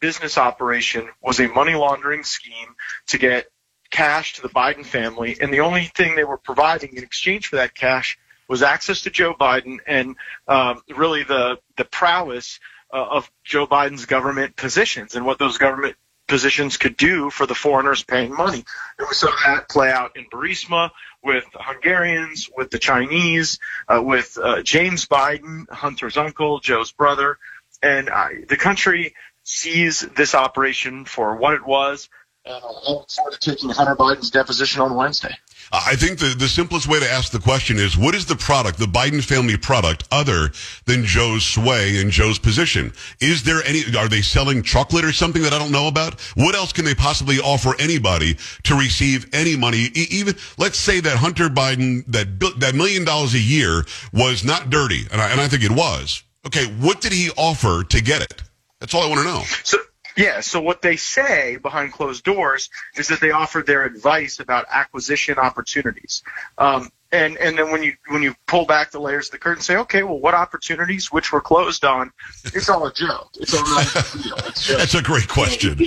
business 0.00 0.38
operation 0.38 1.08
was 1.20 1.40
a 1.40 1.48
money 1.48 1.74
laundering 1.74 2.22
scheme 2.22 2.74
to 3.08 3.18
get 3.18 3.46
cash 3.90 4.34
to 4.34 4.42
the 4.42 4.48
Biden 4.48 4.86
family, 4.86 5.36
and 5.40 5.52
the 5.52 5.60
only 5.60 5.84
thing 5.84 6.14
they 6.14 6.24
were 6.24 6.38
providing 6.38 6.96
in 6.96 7.02
exchange 7.02 7.48
for 7.48 7.56
that 7.56 7.74
cash 7.74 8.18
was 8.48 8.62
access 8.62 9.02
to 9.02 9.10
Joe 9.10 9.34
Biden 9.34 9.78
and 9.86 10.16
um, 10.46 10.82
really 10.96 11.24
the 11.24 11.58
the 11.76 11.84
prowess 11.84 12.60
uh, 12.92 13.02
of 13.02 13.30
Joe 13.42 13.66
Biden's 13.66 14.06
government 14.06 14.54
positions 14.54 15.16
and 15.16 15.26
what 15.26 15.38
those 15.38 15.58
government 15.58 15.96
positions 16.32 16.78
could 16.78 16.96
do 16.96 17.28
for 17.28 17.44
the 17.44 17.54
foreigners 17.54 18.02
paying 18.02 18.34
money. 18.34 18.64
And 18.98 19.06
we 19.06 19.14
saw 19.14 19.30
that 19.44 19.68
play 19.68 19.90
out 19.90 20.16
in 20.16 20.24
Burisma 20.32 20.90
with 21.22 21.44
Hungarians, 21.52 22.48
with 22.56 22.70
the 22.70 22.78
Chinese, 22.78 23.58
uh, 23.86 24.02
with 24.02 24.38
uh, 24.42 24.62
James 24.62 25.04
Biden, 25.04 25.68
Hunter's 25.68 26.16
uncle, 26.16 26.58
Joe's 26.58 26.90
brother. 26.90 27.36
And 27.82 28.08
the 28.48 28.56
country 28.56 29.14
sees 29.42 30.00
this 30.00 30.34
operation 30.34 31.04
for 31.04 31.36
what 31.36 31.52
it 31.52 31.66
was. 31.66 32.08
And 32.46 32.54
I 32.54 32.90
look 32.90 33.10
forward 33.10 33.38
to 33.38 33.50
taking 33.50 33.68
Hunter 33.68 33.94
Biden's 33.94 34.30
deposition 34.30 34.80
on 34.80 34.94
Wednesday. 34.94 35.36
I 35.72 35.96
think 35.96 36.18
the, 36.18 36.34
the 36.38 36.48
simplest 36.48 36.86
way 36.86 37.00
to 37.00 37.10
ask 37.10 37.32
the 37.32 37.38
question 37.38 37.78
is 37.78 37.96
what 37.96 38.14
is 38.14 38.26
the 38.26 38.36
product, 38.36 38.78
the 38.78 38.84
Biden 38.84 39.24
family 39.24 39.56
product, 39.56 40.04
other 40.12 40.50
than 40.84 41.04
Joe's 41.04 41.46
sway 41.46 41.98
and 41.98 42.10
Joe's 42.10 42.38
position? 42.38 42.92
Is 43.20 43.42
there 43.42 43.64
any, 43.64 43.82
are 43.96 44.08
they 44.08 44.20
selling 44.20 44.62
chocolate 44.62 45.02
or 45.02 45.12
something 45.12 45.40
that 45.42 45.54
I 45.54 45.58
don't 45.58 45.72
know 45.72 45.88
about? 45.88 46.20
What 46.34 46.54
else 46.54 46.74
can 46.74 46.84
they 46.84 46.94
possibly 46.94 47.38
offer 47.38 47.74
anybody 47.78 48.36
to 48.64 48.74
receive 48.74 49.26
any 49.32 49.56
money? 49.56 49.88
Even, 49.94 50.34
let's 50.58 50.78
say 50.78 51.00
that 51.00 51.16
Hunter 51.16 51.48
Biden, 51.48 52.04
that, 52.06 52.38
that 52.60 52.74
million 52.74 53.06
dollars 53.06 53.32
a 53.32 53.40
year 53.40 53.84
was 54.12 54.44
not 54.44 54.68
dirty, 54.68 55.06
and 55.10 55.22
I, 55.22 55.30
and 55.30 55.40
I 55.40 55.48
think 55.48 55.64
it 55.64 55.72
was. 55.72 56.22
Okay, 56.46 56.66
what 56.80 57.00
did 57.00 57.12
he 57.12 57.30
offer 57.38 57.82
to 57.84 58.02
get 58.02 58.20
it? 58.20 58.42
That's 58.78 58.94
all 58.94 59.02
I 59.02 59.08
want 59.08 59.20
to 59.20 59.24
know. 59.24 59.42
So 59.62 59.78
yeah, 60.16 60.40
so 60.40 60.60
what 60.60 60.82
they 60.82 60.96
say 60.96 61.56
behind 61.56 61.92
closed 61.92 62.24
doors 62.24 62.70
is 62.96 63.08
that 63.08 63.20
they 63.20 63.30
offer 63.30 63.62
their 63.66 63.84
advice 63.84 64.40
about 64.40 64.66
acquisition 64.70 65.38
opportunities. 65.38 66.22
Um, 66.58 66.90
and 67.12 67.36
and 67.36 67.58
then 67.58 67.70
when 67.70 67.82
you 67.82 67.94
when 68.08 68.22
you 68.22 68.34
pull 68.46 68.64
back 68.64 68.90
the 68.90 68.98
layers 68.98 69.26
of 69.26 69.32
the 69.32 69.38
curtain, 69.38 69.62
say, 69.62 69.76
okay, 69.76 70.02
well, 70.02 70.18
what 70.18 70.34
opportunities 70.34 71.12
which 71.12 71.30
were 71.30 71.42
closed 71.42 71.84
on? 71.84 72.10
It's 72.46 72.70
all 72.70 72.86
a 72.86 72.92
joke. 72.92 73.30
It's 73.38 73.54
all 73.54 73.64
not 73.64 73.86
a 73.86 74.16
big. 74.16 74.32
It's 74.46 74.66
just, 74.66 74.78
That's 74.78 74.94
a 74.94 75.02
great 75.02 75.28
question. 75.28 75.78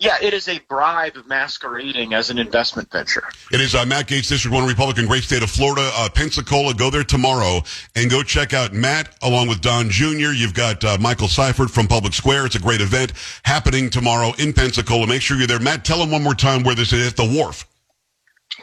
Yeah, 0.00 0.16
it 0.22 0.32
is 0.32 0.48
a 0.48 0.58
bribe 0.60 1.14
masquerading 1.26 2.14
as 2.14 2.30
an 2.30 2.38
investment 2.38 2.90
venture. 2.90 3.22
It 3.52 3.60
is 3.60 3.74
uh, 3.74 3.84
Matt 3.84 4.08
Gaetz, 4.08 4.30
District 4.30 4.54
1 4.54 4.66
Republican, 4.66 5.06
great 5.06 5.24
state 5.24 5.42
of 5.42 5.50
Florida, 5.50 5.90
uh, 5.94 6.08
Pensacola. 6.08 6.72
Go 6.72 6.88
there 6.88 7.04
tomorrow 7.04 7.60
and 7.94 8.10
go 8.10 8.22
check 8.22 8.54
out 8.54 8.72
Matt 8.72 9.14
along 9.22 9.48
with 9.48 9.60
Don 9.60 9.90
Jr. 9.90 10.32
You've 10.32 10.54
got 10.54 10.82
uh, 10.84 10.96
Michael 10.98 11.28
Seifert 11.28 11.70
from 11.70 11.86
Public 11.86 12.14
Square. 12.14 12.46
It's 12.46 12.54
a 12.54 12.60
great 12.60 12.80
event 12.80 13.12
happening 13.44 13.90
tomorrow 13.90 14.32
in 14.38 14.54
Pensacola. 14.54 15.06
Make 15.06 15.20
sure 15.20 15.36
you're 15.36 15.46
there. 15.46 15.60
Matt, 15.60 15.84
tell 15.84 15.98
them 15.98 16.10
one 16.10 16.22
more 16.22 16.34
time 16.34 16.62
where 16.62 16.74
this 16.74 16.94
is 16.94 17.06
at 17.06 17.16
the 17.18 17.26
wharf. 17.26 17.66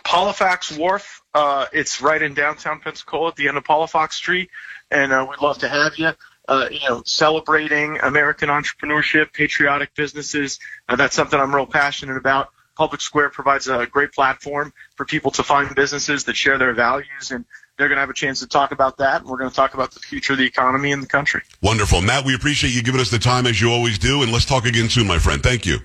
Palafox 0.03 0.75
Wharf. 0.75 1.21
Uh, 1.35 1.67
it's 1.71 2.01
right 2.01 2.21
in 2.21 2.33
downtown 2.33 2.79
Pensacola 2.79 3.27
at 3.27 3.35
the 3.35 3.47
end 3.47 3.57
of 3.57 3.63
Palafox 3.63 4.13
Street, 4.13 4.49
and 4.89 5.13
uh, 5.13 5.27
we'd 5.29 5.39
love 5.39 5.59
to 5.59 5.69
have 5.69 5.97
you. 5.97 6.13
Uh, 6.47 6.69
you 6.71 6.87
know, 6.87 7.03
celebrating 7.05 7.99
American 7.99 8.47
entrepreneurship, 8.47 9.33
patriotic 9.33 9.93
businesses. 9.95 10.59
Uh, 10.87 10.95
that's 10.95 11.15
something 11.15 11.37
I'm 11.37 11.53
real 11.53 11.65
passionate 11.65 12.15
about. 12.15 12.49
Public 12.77 13.01
Square 13.01 13.31
provides 13.31 13.67
a 13.67 13.87
great 13.87 14.13
platform 14.13 14.71
for 14.95 15.05
people 15.05 15.31
to 15.31 15.43
find 15.43 15.73
businesses 15.75 16.23
that 16.25 16.35
share 16.35 16.57
their 16.57 16.73
values, 16.73 17.31
and 17.31 17.43
they're 17.77 17.87
going 17.87 17.97
to 17.97 18.01
have 18.01 18.09
a 18.09 18.13
chance 18.13 18.39
to 18.39 18.47
talk 18.47 18.71
about 18.71 18.97
that. 18.97 19.21
And 19.21 19.29
we're 19.29 19.37
going 19.37 19.49
to 19.49 19.55
talk 19.55 19.73
about 19.73 19.91
the 19.91 19.99
future 19.99 20.33
of 20.33 20.39
the 20.39 20.45
economy 20.45 20.91
in 20.91 21.01
the 21.01 21.07
country. 21.07 21.41
Wonderful. 21.61 22.01
Matt, 22.01 22.23
we 22.23 22.35
appreciate 22.35 22.73
you 22.73 22.83
giving 22.83 23.01
us 23.01 23.09
the 23.09 23.19
time 23.19 23.47
as 23.47 23.59
you 23.59 23.71
always 23.71 23.97
do. 23.97 24.21
And 24.21 24.31
let's 24.31 24.45
talk 24.45 24.65
again 24.65 24.89
soon, 24.89 25.07
my 25.07 25.17
friend. 25.17 25.41
Thank 25.41 25.65
you. 25.65 25.79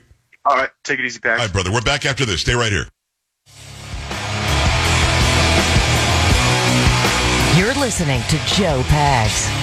All 0.45 0.57
right, 0.57 0.71
take 0.85 0.99
it 0.99 1.05
easy, 1.05 1.19
Pat. 1.19 1.39
All 1.39 1.47
right, 1.47 1.53
brother. 1.53 1.73
We're 1.73 1.81
back 1.81 2.05
after 2.05 2.25
this. 2.25 2.43
Stay 2.43 2.55
right 2.55 2.71
here. 2.71 2.87
You're 7.57 7.75
listening 7.75 8.23
to 8.23 8.37
Joe 8.47 8.83
Pags. 8.87 9.62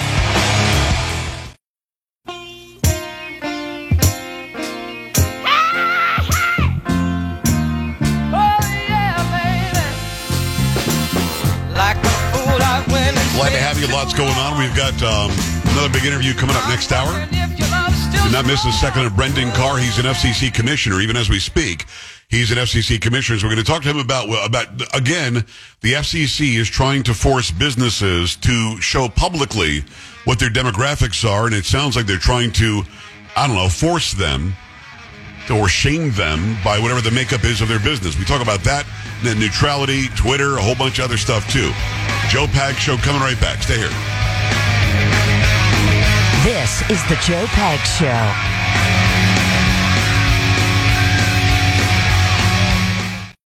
Lots 13.88 14.12
going 14.12 14.34
on. 14.34 14.58
We've 14.58 14.76
got 14.76 14.94
um, 15.02 15.30
another 15.72 15.88
big 15.88 16.04
interview 16.04 16.34
coming 16.34 16.54
up 16.54 16.68
next 16.68 16.92
hour. 16.92 17.08
Do 17.30 18.30
not 18.30 18.46
miss 18.46 18.64
a 18.66 18.72
second 18.72 19.06
of 19.06 19.16
Brendan 19.16 19.50
Carr. 19.52 19.78
He's 19.78 19.98
an 19.98 20.04
FCC 20.04 20.52
commissioner, 20.52 21.00
even 21.00 21.16
as 21.16 21.30
we 21.30 21.38
speak. 21.38 21.86
He's 22.28 22.50
an 22.50 22.58
FCC 22.58 23.00
commissioner. 23.00 23.38
So 23.38 23.46
we're 23.46 23.54
going 23.54 23.64
to 23.64 23.70
talk 23.70 23.82
to 23.82 23.88
him 23.88 23.98
about, 23.98 24.28
about, 24.46 24.68
again, 24.94 25.46
the 25.80 25.94
FCC 25.94 26.56
is 26.58 26.68
trying 26.68 27.02
to 27.04 27.14
force 27.14 27.50
businesses 27.50 28.36
to 28.36 28.80
show 28.80 29.08
publicly 29.08 29.82
what 30.24 30.38
their 30.38 30.50
demographics 30.50 31.28
are. 31.28 31.46
And 31.46 31.54
it 31.54 31.64
sounds 31.64 31.96
like 31.96 32.06
they're 32.06 32.18
trying 32.18 32.52
to, 32.52 32.82
I 33.34 33.46
don't 33.46 33.56
know, 33.56 33.68
force 33.68 34.12
them 34.12 34.54
or 35.50 35.68
shame 35.68 36.12
them 36.12 36.56
by 36.62 36.78
whatever 36.78 37.00
the 37.00 37.10
makeup 37.10 37.44
is 37.44 37.60
of 37.62 37.68
their 37.68 37.80
business. 37.80 38.18
We 38.18 38.24
talk 38.24 38.42
about 38.42 38.60
that, 38.60 38.86
net 39.22 39.38
neutrality, 39.38 40.08
Twitter, 40.16 40.58
a 40.58 40.62
whole 40.62 40.74
bunch 40.74 40.98
of 40.98 41.04
other 41.04 41.16
stuff 41.16 41.50
too. 41.50 41.70
Joe 42.28 42.46
Pag 42.46 42.76
Show 42.76 42.96
coming 42.96 43.20
right 43.20 43.40
back. 43.40 43.62
Stay 43.62 43.76
here. 43.76 43.90
This 46.44 46.80
is 46.90 47.02
the 47.08 47.16
Joe 47.26 47.44
Pags 47.46 47.98
Show. 47.98 49.09